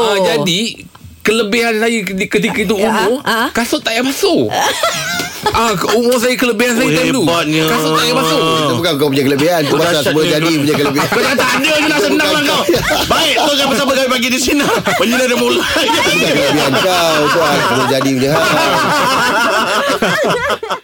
Ah, 0.02 0.18
jadi 0.18 0.82
kelebihan 1.20 1.78
saya 1.78 1.98
ketika 2.04 2.58
itu 2.58 2.74
Ya, 2.74 2.90
umur 2.90 3.22
ah. 3.22 3.48
kasut 3.50 3.80
tak 3.80 3.94
payah 3.94 4.02
basuh. 4.02 4.50
ah, 5.48 5.70
umur 5.92 6.16
saya 6.16 6.34
kelebihan 6.34 6.72
saya 6.74 6.84
Oh, 6.84 6.92
time 6.92 7.10
tu. 7.10 7.22
hebatnya. 7.22 7.62
Kasut 7.66 7.88
tak 7.88 7.98
payah 7.98 8.14
basuh. 8.14 8.38
Itu 8.38 8.74
bukan 8.76 8.92
kau 8.94 9.08
punya 9.08 9.24
kelebihan 9.24 9.60
Kau 9.64 9.76
pasal 9.76 10.02
semua 10.02 10.22
jadi 10.24 10.52
punya 10.54 10.74
kelebihan 10.74 11.06
Kau 11.06 11.20
dah 11.20 11.34
tak 11.34 11.50
ada 11.54 11.70
je 11.72 11.86
lah 11.86 11.98
senang 11.98 12.30
lah 12.30 12.42
kau 12.42 12.62
Baik 13.06 13.34
Teruskan 13.38 13.66
bersama 13.68 13.90
kami 13.94 14.08
pagi 14.10 14.28
di 14.28 14.38
sini 14.38 14.64
Penyinar 14.94 15.26
dah 15.26 15.38
mulai 15.38 15.84
Bukan 15.86 16.14
kelebihan 16.20 16.72
kau 16.76 17.16
Tuan 17.30 17.56
Semua 17.62 17.86
jadi 17.88 18.10
punya 18.10 18.32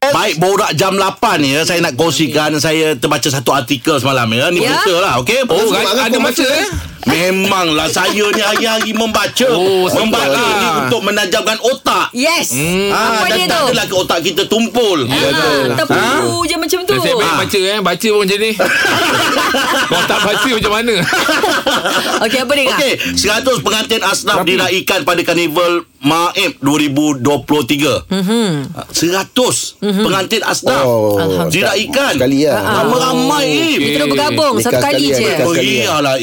Baik 0.07 0.35
borak 0.39 0.71
jam 0.73 0.93
8 0.95 1.03
ni 1.37 1.49
ya 1.51 1.63
Saya 1.63 1.79
nak 1.81 1.95
kongsikan 1.95 2.51
Saya 2.57 2.95
terbaca 2.95 3.27
satu 3.27 3.51
artikel 3.53 3.97
semalam 3.97 4.27
ya 4.29 4.49
Ni 4.49 4.59
Ya. 4.59 4.73
berita 4.75 4.95
lah 4.99 5.13
okey 5.21 5.45
Oh, 5.47 5.71
ada 5.71 6.09
kau 6.09 6.19
masa 6.19 6.43
baca, 6.43 6.47
eh? 6.57 6.67
Memanglah 7.07 7.87
saya 7.87 8.11
ni 8.27 8.41
hari-hari 8.41 8.91
membaca. 8.91 9.47
Oh, 9.49 9.87
Membaca 9.87 10.27
ni 10.27 10.43
lah. 10.61 10.75
untuk 10.83 11.01
menajamkan 11.03 11.55
otak. 11.61 12.11
Yes. 12.11 12.51
Ah, 12.91 13.23
Apa 13.23 13.31
dia 13.31 13.37
dan 13.41 13.49
tak 13.49 13.57
tu? 13.57 13.67
adalah 13.69 13.87
ke 13.87 13.95
otak 13.97 14.19
kita 14.23 14.43
tumpul. 14.45 15.07
Ah, 15.07 15.71
Terpuru 15.77 16.43
je 16.43 16.57
macam 16.57 16.79
tu. 16.83 16.93
Nasib 16.93 17.15
baik 17.15 17.25
Ah. 17.25 17.37
baca 17.39 17.61
eh. 17.61 17.79
Baca 17.81 18.07
pun 18.09 18.21
macam 18.21 18.39
ni. 18.41 18.53
Kalau 19.87 20.05
tak 20.05 20.21
baca 20.21 20.49
macam 20.51 20.73
mana? 20.73 20.95
Okey 22.27 22.39
apa 22.39 22.53
dia 22.53 22.65
kak? 22.65 22.75
Okey, 22.75 22.93
100 23.15 23.63
pengantin 23.63 24.03
asnaf 24.03 24.39
diraikan 24.43 25.01
pada 25.03 25.23
karnival 25.23 25.73
Maib 25.99 26.53
2023. 26.61 28.07
Mm-hmm. 28.07 28.51
100 28.91 29.31
pengantin 29.81 30.43
asnaf 30.43 30.83
Oh, 30.83 31.19
diraikan. 31.49 32.15
Sekali 32.15 32.45
lah 32.45 32.83
Ramai-ramai 32.83 33.47
Im. 33.47 33.59
Okey. 33.73 33.85
Kita 33.87 33.97
dah 33.97 34.09
bergabung 34.09 34.55
Satu 34.59 34.79
kali 34.81 35.05
je. 35.09 35.23
nikah 35.25 35.47
Oh 35.47 35.55
iyalah 35.55 36.17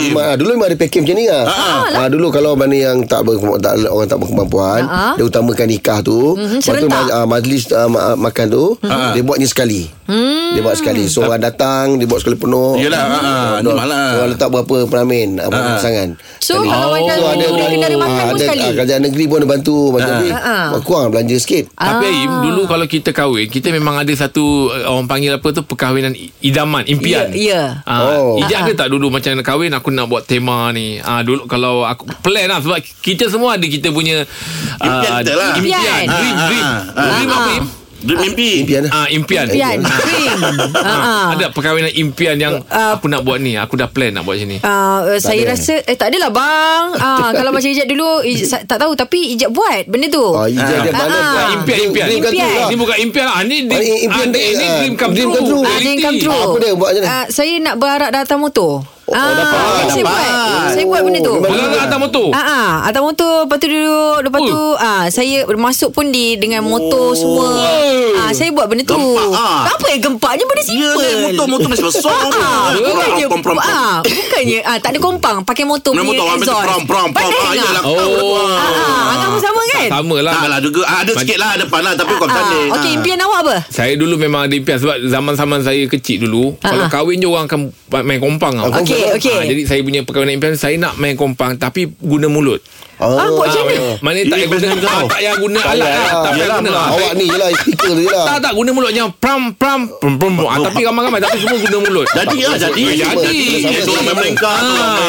Im. 0.00 0.04
Jimat 0.04 0.08
jimat 0.08 0.24
lah. 0.24 0.34
Dulu 0.36 0.48
memang 0.52 0.68
ada 0.68 0.76
package 0.76 1.02
macam 1.02 1.16
ni 1.16 1.26
lah 1.26 1.44
Ah, 1.44 1.78
ah, 1.96 2.08
Dulu 2.08 2.26
kalau 2.28 2.52
mana 2.54 2.72
yang 2.72 2.98
tak, 3.02 3.20
ber, 3.22 3.34
tak 3.58 3.72
Orang 3.84 4.06
tak 4.06 4.18
berkemampuan 4.18 4.82
Ah. 4.82 5.14
Dia 5.14 5.24
utamakan 5.24 5.66
nikah 5.66 5.98
tu 6.00 6.34
Mhm, 6.34 6.58
Lepas 6.60 6.78
tu 6.78 6.88
ma- 6.88 7.26
majlis 7.28 7.62
ma- 7.86 8.14
makan 8.14 8.46
tu 8.48 8.64
Dia 8.80 9.22
buatnya 9.22 9.44
sekali 9.44 9.90
Dia 10.08 10.64
buat 10.64 10.72
sekali 10.74 11.04
So 11.04 11.20
orang 11.22 11.44
datang 11.44 12.00
Dia 12.00 12.08
buat 12.08 12.18
sekali 12.18 12.34
penuh 12.34 12.80
Yelah, 12.80 12.96
ah, 12.98 13.12
ah, 13.12 13.48
Dia- 13.60 13.68
jimat 13.68 13.86
lah. 13.86 14.08
Orang 14.16 14.28
letak 14.32 14.48
berapa 14.48 14.76
peramin 14.84 15.36
Apa 15.36 15.52
Ah. 15.52 15.64
pasangan 15.76 16.08
So 16.38 16.64
kalau 16.64 16.96
macam 16.96 17.12
So 17.14 17.26
ada 17.28 17.44
kendari 17.68 17.92
makan 17.94 18.08
ah, 18.10 18.24
pun 18.24 18.32
ada, 18.32 18.40
sekali 18.42 18.62
ah, 18.62 18.72
Kerajaan 18.74 19.02
negeri 19.04 19.24
pun 19.24 19.36
ada 19.36 19.48
bantu 19.50 19.76
Macam 19.92 20.12
ni 20.18 20.28
Ah, 20.30 20.40
ah. 20.40 20.80
Kurang 20.80 21.08
belanja 21.10 21.36
sikit 21.36 21.68
Tapi 21.70 22.06
Ah. 22.06 22.14
Aim 22.16 22.32
Dulu 22.42 22.62
kalau 22.64 22.84
kita 22.84 23.10
kahwin 23.10 23.46
Kita 23.46 23.68
memang 23.68 23.94
ada 23.96 24.08
satu 24.10 24.44
uh, 24.70 24.88
Orang 24.88 25.04
panggil 25.04 25.28
apa 25.30 25.48
tu 25.50 25.60
Perkahwinan 25.62 26.16
idaman 26.40 26.82
Impian 26.84 27.28
Ya, 27.30 27.52
ya. 27.52 27.62
Ah, 27.84 28.00
Oh. 28.08 28.40
Ijat 28.40 28.64
ke 28.64 28.72
tak 28.74 28.88
dulu 28.88 29.10
Macam 29.10 29.28
nak 29.30 29.44
kahwin 29.44 29.70
Aku 29.70 29.90
nak 29.90 30.06
buat 30.06 30.24
tema 30.24 30.72
ni 30.72 30.96
ah, 30.98 31.20
Dulu 31.20 31.44
kalau 31.44 31.84
aku 31.84 32.08
Plan 32.18 32.48
lah 32.48 32.58
Sebab 32.58 32.80
kita 32.98 33.28
semua 33.28 33.54
ada 33.54 33.64
Kita 33.64 33.90
punya 33.90 34.24
Impian 34.78 35.10
ah, 35.10 35.20
kita 35.20 35.32
lah. 35.34 35.52
Impian 35.54 35.76
Impian. 35.76 36.04
Dream 36.08 36.32
Ah, 36.32 36.46
Dream 36.46 36.64
ah, 36.64 36.80
ah. 36.96 37.08
Dream 37.12 37.28
apa 37.28 37.50
Im? 37.52 37.66
Dream 37.98 38.30
mimpi. 38.30 38.62
Impian 38.62 38.82
lah 38.84 38.92
Ah, 38.94 39.06
impian 39.08 39.44
Impian 39.44 39.82
Dream 39.82 40.38
Ah, 40.72 40.86
ah. 40.86 41.26
Ada 41.32 41.50
perkahwinan 41.50 41.90
impian 41.92 42.36
yang 42.36 42.62
Ah. 42.66 42.94
Aku 42.94 43.06
nak 43.06 43.20
buat 43.20 43.36
ni 43.36 43.54
Aku 43.54 43.74
dah 43.74 43.86
plan 43.86 44.10
nak 44.10 44.22
buat 44.22 44.36
sini 44.36 44.58
Uh, 44.60 45.18
saya 45.18 45.42
ada. 45.42 45.52
rasa 45.52 45.74
eh 45.80 45.94
tak 45.94 46.08
adalah 46.08 46.30
bang. 46.30 46.84
Ah 46.96 47.30
kalau 47.36 47.50
macam 47.50 47.66
Ijat 47.66 47.86
dulu 47.86 48.22
Ijat, 48.22 48.46
sa- 48.46 48.64
tak 48.64 48.78
tahu 48.78 48.94
tapi 48.94 49.34
Ijat 49.34 49.50
buat 49.50 49.82
benda 49.84 50.06
tu. 50.08 50.22
Oh, 50.22 50.44
ijat 50.44 50.62
dia 50.80 50.90
Ah, 50.90 50.96
mana 50.96 51.10
ah. 51.12 51.26
buat 51.28 51.46
Impian, 51.56 51.78
impian. 51.84 52.06
dream 52.06 52.20
come 52.20 52.32
true 52.32 52.42
Impian. 52.44 52.64
Ini 52.64 52.76
bukan 52.76 52.96
impian 53.00 53.24
lah 53.24 53.36
Ni, 53.40 53.56
Ah, 53.60 53.78
ni, 53.78 53.92
impian 54.00 54.24
ah, 54.24 54.30
ni 54.30 54.38
ah, 54.38 54.74
dream 54.78 54.94
come 54.94 55.12
true. 55.12 55.32
Ah, 55.60 55.78
dream 55.78 55.98
come 55.98 56.16
true. 56.18 56.42
Apa 56.44 56.56
dia 56.56 56.72
buat 56.72 56.90
macam? 56.92 57.06
Ah, 57.08 57.26
saya 57.28 57.52
nak 57.58 57.74
berarak 57.76 58.10
datang 58.12 58.38
motor. 58.38 58.86
Ah, 59.08 59.32
dapat. 59.32 59.88
saya 59.88 60.04
Dapat. 60.04 60.20
buat. 60.20 60.68
Saya 60.68 60.84
buat 60.84 61.00
benda 61.00 61.18
tu. 61.18 61.32
memang 61.34 61.48
Bergerak 61.48 61.82
atas 61.82 61.98
motor. 61.98 62.26
Ah, 62.30 62.44
ah, 62.44 62.72
atas 62.84 63.00
motor 63.00 63.32
lepas 63.42 63.56
tu 63.56 63.66
duduk 63.66 64.16
lepas 64.20 64.40
tu 64.42 64.60
ah 64.78 65.04
saya 65.08 65.36
masuk 65.48 65.90
pun 65.90 66.06
di 66.08 66.36
dengan 66.36 66.60
motor 66.62 67.12
semua. 67.12 67.48
Ah 68.18 68.30
saya 68.30 68.50
buat 68.50 68.66
benda 68.66 68.82
tu. 68.82 68.92
Gempak, 68.94 69.28
ah. 69.32 69.64
Apa 69.66 69.86
yang 69.88 70.00
gempaknya 70.04 70.44
benda 70.44 70.60
Ya 70.60 70.68
simple. 70.68 71.00
ni 71.00 71.22
motor-motor 71.26 71.68
mesti 71.68 71.84
besar 71.84 72.12
Ah, 72.30 72.68
bukannya 72.74 73.24
Prom, 73.26 73.40
prom, 73.40 73.56
prom. 73.56 73.58
ah, 73.58 73.96
bukannya 74.02 74.58
ah, 74.62 74.76
tak 74.76 74.90
ada 74.92 74.98
kompang 74.98 75.36
pakai 75.42 75.64
motor 75.64 75.92
punya 75.92 76.04
motor 76.04 76.26
exhaust. 76.34 76.60
prom 76.60 76.82
prom 76.84 76.84
prom 76.84 77.08
Pandai 77.10 77.32
Ah, 77.34 77.48
tak? 77.48 77.52
Yalah 77.58 77.82
Oh. 77.88 78.44
Ah, 78.50 79.16
ah, 79.16 79.26
pun 79.26 79.40
sama 79.40 79.60
kan? 79.70 79.88
Sama 79.90 80.16
lah. 80.20 80.34
Tak 80.34 80.48
lah 80.48 80.60
juga 80.60 80.80
Ah, 80.84 80.98
Ada 81.00 81.12
sikit 81.14 81.38
lah 81.38 81.52
Depan 81.56 81.80
lah 81.80 81.92
Tapi 81.94 82.12
kau 82.12 82.24
Ah, 82.24 82.34
tanding 82.34 82.68
Okey, 82.70 82.84
Ah. 82.84 82.96
impian 82.98 83.18
awak 83.20 83.40
apa? 83.40 83.56
Saya 83.68 83.92
dulu 83.94 84.14
memang 84.16 84.44
ada 84.44 84.54
impian 84.54 84.76
sebab 84.76 84.96
zaman-zaman 85.02 85.58
saya 85.62 85.82
kecil 85.86 86.18
dulu 86.20 86.52
Ah, 86.60 86.70
kalau 86.70 86.84
ah. 86.84 86.90
kahwin 86.90 87.16
je 87.16 87.26
orang 87.26 87.46
akan 87.46 87.60
main 88.02 88.18
kompang 88.18 88.52
tau. 88.54 88.68
Okey, 88.98 89.16
okey. 89.18 89.36
Ah, 89.38 89.44
jadi 89.46 89.62
saya 89.66 89.80
punya 89.86 90.00
perkahwinan 90.02 90.34
impian 90.38 90.58
saya 90.58 90.74
nak 90.80 90.98
main 90.98 91.14
kompang 91.14 91.54
tapi 91.54 91.86
guna 92.02 92.26
mulut. 92.26 92.58
Ah, 92.98 93.30
buat 93.30 93.46
macam 93.46 93.62
mana? 93.62 93.86
Mana 94.02 94.18
tak 94.20 94.38
payah 94.42 94.58
guna 94.74 94.82
ah, 94.82 95.02
tak 95.06 95.06
payah 95.08 95.34
guna 95.38 95.58
alat 95.62 95.86
lah. 95.88 96.10
Tak 96.18 96.30
payah 96.34 96.48
guna. 96.50 96.66
yelah. 96.66 96.86
Awak 96.90 97.12
ni 97.14 97.24
je 97.24 97.38
lah 97.38 97.48
Speaker 97.54 97.92
je 97.94 98.02
lah 98.04 98.24
Tak 98.26 98.36
tak 98.42 98.52
guna 98.52 98.70
mulutnya 98.70 99.04
pram 99.14 99.42
pram 99.54 99.80
pram 99.86 100.12
pram. 100.18 100.34
Ah, 100.44 100.58
tapi 100.60 100.80
ramai-ramai 100.82 101.20
tapi 101.20 101.36
semua 101.38 101.58
guna 101.60 101.76
mulut. 101.80 102.06
Jadi 102.10 102.36
lah 102.42 102.56
Jadi 102.58 102.82
Jadi. 102.98 103.38
Main 103.88 104.02
melengkar 104.08 104.56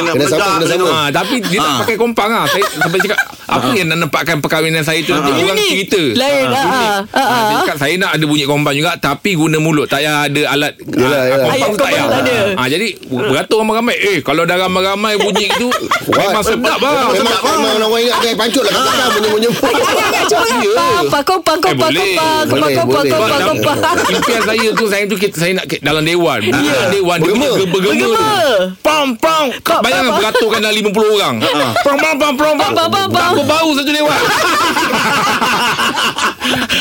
Kena 0.05 0.25
sama, 0.27 0.45
kena 0.55 0.65
sama. 0.67 0.87
Ah, 0.87 1.07
tapi 1.09 1.35
dia 1.41 1.57
tak 1.57 1.67
Ah. 1.67 1.77
pakai 1.81 1.97
kompang 1.97 2.29
ah. 2.31 2.45
Saya 2.45 2.63
sampai 2.71 2.99
cakap 2.99 3.19
apa 3.49 3.67
yang 3.73 3.89
nak 3.89 3.97
nampakkan 3.99 4.37
perkahwinan 4.37 4.85
saya 4.85 5.01
tu 5.01 5.09
nanti 5.09 5.41
orang 5.41 5.57
cerita. 5.57 6.01
Lain, 6.13 6.45
ah, 6.45 6.61
unik. 6.61 6.69
ah, 6.69 6.99
ah, 7.09 7.25
Ah, 7.25 7.41
dia 7.41 7.55
ah. 7.57 7.61
cakap 7.65 7.77
saya 7.79 7.93
nak 7.97 8.11
ada 8.13 8.23
bunyi 8.23 8.45
kompang 8.45 8.75
juga 8.77 8.93
tapi 8.95 9.33
guna 9.33 9.57
mulut. 9.57 9.89
Tak 9.89 9.99
payah 9.99 10.29
ada 10.29 10.41
alat 10.47 10.73
ah, 10.77 11.57
kompang 11.57 11.73
tak 11.75 11.89
payah. 11.89 12.05
Ah, 12.53 12.67
jadi 12.69 12.87
beratur 13.01 13.57
ramai-ramai. 13.59 13.97
Eh 13.97 14.17
kalau 14.21 14.45
dah 14.45 14.57
ramai-ramai 14.59 15.17
bunyi 15.17 15.49
tu 15.51 15.65
memang 16.07 16.45
sedap 16.45 16.77
lah. 16.77 17.09
Memang, 17.09 17.78
memang 17.79 17.89
orang 17.89 18.03
ingat 18.03 18.17
Dia 18.19 18.35
pancut 18.35 18.63
lah 18.63 18.71
Kata-kata 18.71 19.05
menyebut-nyebut 19.15 19.71
Jangan, 19.71 20.23
jangan, 20.25 20.25
cuba 20.27 20.39
kan? 20.43 20.93
Kompang, 20.99 21.23
kompang, 21.23 21.57
Eh, 21.57 21.63
kompang, 21.63 21.89
boleh. 21.89 21.99
kompang, 22.03 22.43
kompang, 22.43 22.47
Boleh, 22.49 22.75
kompang, 22.75 22.87
boleh. 22.89 23.11
kompang, 23.11 23.39
Sebab 23.39 23.55
kompang. 23.55 23.77
dalam- 23.79 24.11
Impian 24.11 24.41
saya 24.43 24.67
tu 24.71 24.85
Saya 24.85 25.03
tu 25.05 25.15
kita, 25.15 25.35
saya 25.35 25.51
nak 25.53 25.65
dalam 25.79 26.03
dewan 26.03 26.39
Dalam 26.43 26.87
dewan 26.89 27.17
dia 27.17 27.25
Bergema. 27.25 27.47
punya 27.49 27.65
Bergema 27.65 27.91
Bergema. 27.95 28.27
Pam 28.79 29.07
pam 29.15 29.45
Bayangkan 29.79 30.13
beraturkan 30.13 30.59
dalam 30.59 30.75
50 30.77 31.15
orang 31.15 31.35
Pam 31.85 31.95
pam 31.95 32.15
pam 32.15 32.33
pam 32.35 32.53
Pam, 32.53 32.71
pam, 32.73 32.87
pam, 32.89 33.07
pam. 33.07 33.29
Aku 33.31 33.43
bau 33.43 33.69
satu 33.71 33.89
dewan 33.89 34.19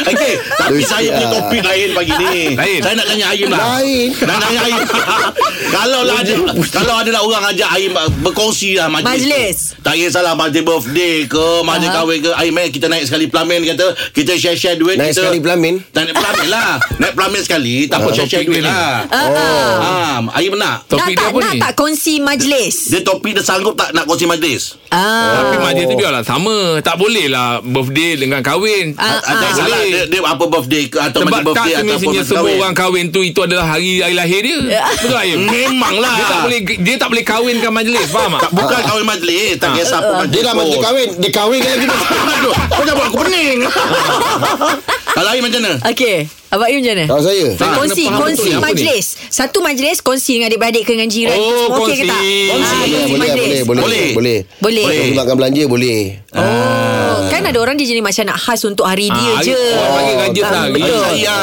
Okey, 0.08 0.34
tapi 0.56 0.72
Lucia. 0.74 0.88
saya 0.88 1.08
punya 1.10 1.28
topik 1.30 1.60
lain 1.60 1.88
pagi 1.92 2.12
ni. 2.14 2.56
Lain. 2.56 2.80
Saya 2.80 2.94
nak 2.94 3.06
tanya 3.06 3.26
Aim 3.28 3.48
lah. 3.50 3.60
Lain. 3.74 4.08
Nak 4.16 4.38
tanya 4.40 4.60
Aim. 4.62 4.80
kalau 5.76 6.00
lah 6.02 6.16
ada 6.16 6.32
kalau 6.70 6.94
ada 6.96 7.10
lah 7.10 7.22
orang 7.22 7.44
ajak 7.46 7.68
Aim 7.70 7.92
berkongsi 8.20 8.70
lah 8.72 8.88
majlis. 8.88 9.08
Majlis. 9.20 9.56
tu. 9.68 9.82
Tak 9.82 9.94
kisahlah 9.94 10.32
majlis 10.32 10.64
birthday 10.88 11.28
ke, 11.28 11.46
majlis 11.62 11.88
Aha. 11.88 11.96
kahwin 11.98 12.18
ke. 12.18 12.30
Aim 12.34 12.56
eh 12.56 12.68
kita 12.70 12.86
naik 12.88 13.04
sekali 13.04 13.26
pelamin 13.28 13.60
kata, 13.66 13.86
kita 14.10 14.32
share-share 14.34 14.76
duit 14.76 14.96
Naik 14.96 15.12
kita. 15.12 15.20
sekali 15.22 15.38
pelamin 15.38 15.74
Tak 15.84 16.02
naik 16.02 16.16
pelamin 16.16 16.48
lah. 16.48 16.70
Naik 16.96 17.12
pelamin 17.12 17.40
sekali, 17.42 17.74
tak 17.84 18.00
apa 18.00 18.08
Ah, 18.08 18.14
share-share 18.14 18.44
duit 18.44 18.60
ni. 18.60 18.66
lah. 18.66 19.04
Ah, 19.06 20.16
Ah, 20.18 20.18
Aim 20.34 20.54
nak. 20.54 20.66
Nak 20.80 20.88
Topik 20.88 21.12
dia 21.12 21.18
tak, 21.18 21.28
apa 21.28 21.38
nak 21.38 21.52
ni 21.52 21.60
tak 21.60 21.72
kongsi 21.74 22.14
majlis? 22.18 22.76
Dia 22.88 23.00
topik 23.02 23.32
dia 23.32 23.44
sanggup 23.44 23.74
tak 23.74 23.92
nak 23.92 24.04
kongsi 24.04 24.24
majlis? 24.24 24.80
Ah. 24.88 25.44
Tapi 25.44 25.56
majlis 25.58 25.84
tu 25.84 25.94
biarlah 25.94 26.22
sama 26.22 26.56
Tak 26.80 26.96
boleh 26.96 27.28
lah 27.28 27.60
Birthday 27.60 28.16
dengan 28.16 28.40
kahwin 28.40 28.96
Ah, 28.96 29.20
Ada 29.20 29.36
ah. 29.42 29.52
salah 29.54 29.80
dia, 29.82 30.08
dia 30.08 30.20
apa 30.22 30.44
birthday 30.44 30.88
ke 30.88 30.96
atau 30.98 31.20
Sebab 31.22 31.28
majlis 31.30 31.44
tak 31.44 31.44
birthday 31.44 31.74
ataupun 31.74 31.84
semestinya 31.84 32.08
majlis 32.10 32.26
semua 32.26 32.50
orang 32.58 32.74
kahwin 32.74 33.04
tu 33.08 33.20
Itu 33.20 33.40
adalah 33.42 33.66
hari 33.68 34.00
hari 34.00 34.14
lahir 34.14 34.40
dia 34.40 34.58
Betul 34.96 35.10
tak 35.10 35.22
Aim? 35.22 35.38
Memanglah. 35.44 36.14
Dia 36.14 36.24
tak 36.26 36.40
boleh 36.42 36.60
Dia 36.78 36.94
tak 36.96 37.08
boleh 37.08 37.24
kahwinkan 37.24 37.70
majlis 37.70 38.06
Faham 38.08 38.30
tak? 38.30 38.40
Tak, 38.40 38.50
bukan 38.54 38.80
kahwin 38.82 39.06
majlis 39.06 39.50
Tak 39.56 39.70
kisah 39.74 39.98
apa 39.98 40.12
majlis 40.16 40.32
Dia 40.32 40.42
dah 40.42 40.54
majlis 40.54 40.77
pun. 40.78 40.84
kahwin 40.84 41.08
Dia 41.18 41.30
kahwin 41.30 41.58
kan 41.58 41.70
lagi 41.72 41.86
Aduh 42.34 42.54
Kau 42.68 42.82
dah 42.82 42.94
buat 42.94 43.06
aku 43.06 43.16
pening 43.22 43.58
Kalau 45.16 45.28
Aim 45.28 45.42
macam 45.42 45.60
mana 45.60 45.76
Okey. 45.84 46.16
Abang 46.48 46.64
Im 46.66 46.80
macam 46.80 46.94
mana? 46.94 47.04
Kalau 47.04 47.22
saya 47.22 47.44
Tak, 47.54 47.68
Kongsi, 47.76 48.04
kongsi 48.08 48.40
betul 48.40 48.48
ni, 48.48 48.64
majlis. 48.64 49.06
Satu 49.28 49.58
majlis 49.60 49.96
kongsi 50.00 50.30
dengan 50.32 50.48
adik-beradik 50.48 50.82
ke 50.82 50.90
dengan 50.90 51.04
jiran. 51.06 51.36
Oh, 51.36 51.44
Semua 51.44 51.76
okey 51.76 51.92
ke 51.92 52.04
kongsi. 52.04 52.08
tak? 52.08 52.20
Kongsi. 52.48 52.48
Ah, 52.48 52.48
Boleh, 52.48 52.88
kongsi 52.88 53.12
boleh, 53.12 53.18
majlis. 53.20 53.36
boleh, 53.36 53.60
boleh, 53.60 53.82
Boleh. 53.84 54.06
boleh. 54.08 54.38
Boleh. 54.58 54.84
Kongsi 54.88 55.12
makan 55.14 55.34
belanja 55.36 55.62
boleh. 55.66 55.98
Oh, 56.32 57.16
kan 57.28 57.40
ada 57.42 57.58
orang 57.58 57.74
dia 57.74 57.86
jenis 57.86 58.00
macam 58.00 58.24
nak 58.24 58.38
khas 58.38 58.60
untuk 58.64 58.86
hari 58.86 59.06
dia 59.06 59.28
Ah, 59.30 59.42
je. 59.42 59.60
Orang 59.74 59.92
panggil 59.92 60.16
raja 60.16 60.40
Ah, 60.40 60.48
sehari. 60.48 60.72
betul. 60.72 60.98
Saya 60.98 61.36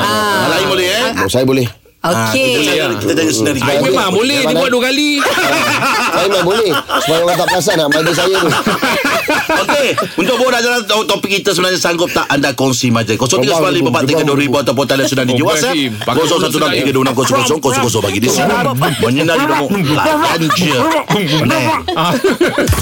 Ah. 0.00 0.38
Kalau 0.40 0.54
Aim 0.56 0.68
boleh 0.68 0.86
eh 0.88 1.06
Oh, 1.14 1.28
saya 1.28 1.44
boleh. 1.44 1.66
Okey. 2.08 2.52
Kita 2.64 2.72
ya. 2.72 2.86
kita 2.96 3.12
tanya 3.12 3.32
sendiri 3.32 3.60
Aim 3.60 3.80
memang 3.84 4.10
boleh 4.14 4.40
Dia 4.48 4.56
buat 4.56 4.70
dua 4.72 4.82
kali 4.88 5.10
Saya 6.14 6.26
memang 6.30 6.46
boleh. 6.46 6.70
Supaya 7.04 7.20
orang 7.26 7.36
tak 7.36 7.46
perasan 7.52 7.74
nak 7.76 7.88
majlis 7.92 8.16
saya 8.16 8.36
tu. 8.40 8.50
Okey 9.48 9.88
Untuk 10.16 10.36
borak 10.36 10.60
dalam 10.60 10.80
to- 10.84 11.04
topik 11.04 11.40
kita 11.40 11.52
Sebenarnya 11.52 11.76
sanggup 11.76 12.08
tak 12.08 12.24
anda 12.28 12.52
kongsi 12.52 12.90
majlis? 12.90 13.16
0395432000 13.16 14.60
Ataupun 14.60 14.84
talian 14.84 15.06
sudah 15.06 15.24
di 15.24 15.32
WhatsApp. 15.40 15.74
Sim. 15.74 15.90
Pakai 15.98 16.24
0163260000 16.28 18.04
Bagi 18.04 18.18
di 18.18 18.28
sini 18.28 18.52
Menyinari 19.00 19.44
Layan 19.88 20.42
je 20.52 20.76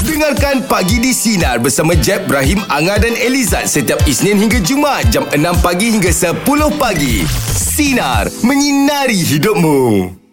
Dengarkan 0.06 0.66
Pagi 0.66 0.98
di 0.98 1.12
Sinar 1.12 1.58
bersama 1.58 1.94
Jeb, 1.94 2.26
Ibrahim, 2.26 2.60
Anga 2.66 2.98
dan 2.98 3.14
Elizad 3.14 3.64
setiap 3.64 4.02
Isnin 4.04 4.36
hingga 4.36 4.58
Jumaat 4.58 5.08
jam 5.08 5.24
6 5.28 5.62
pagi 5.62 5.94
hingga 5.94 6.10
10 6.10 6.42
pagi. 6.74 7.22
Sinar, 7.48 8.28
menyinari 8.42 9.16
hidupmu. 9.16 10.25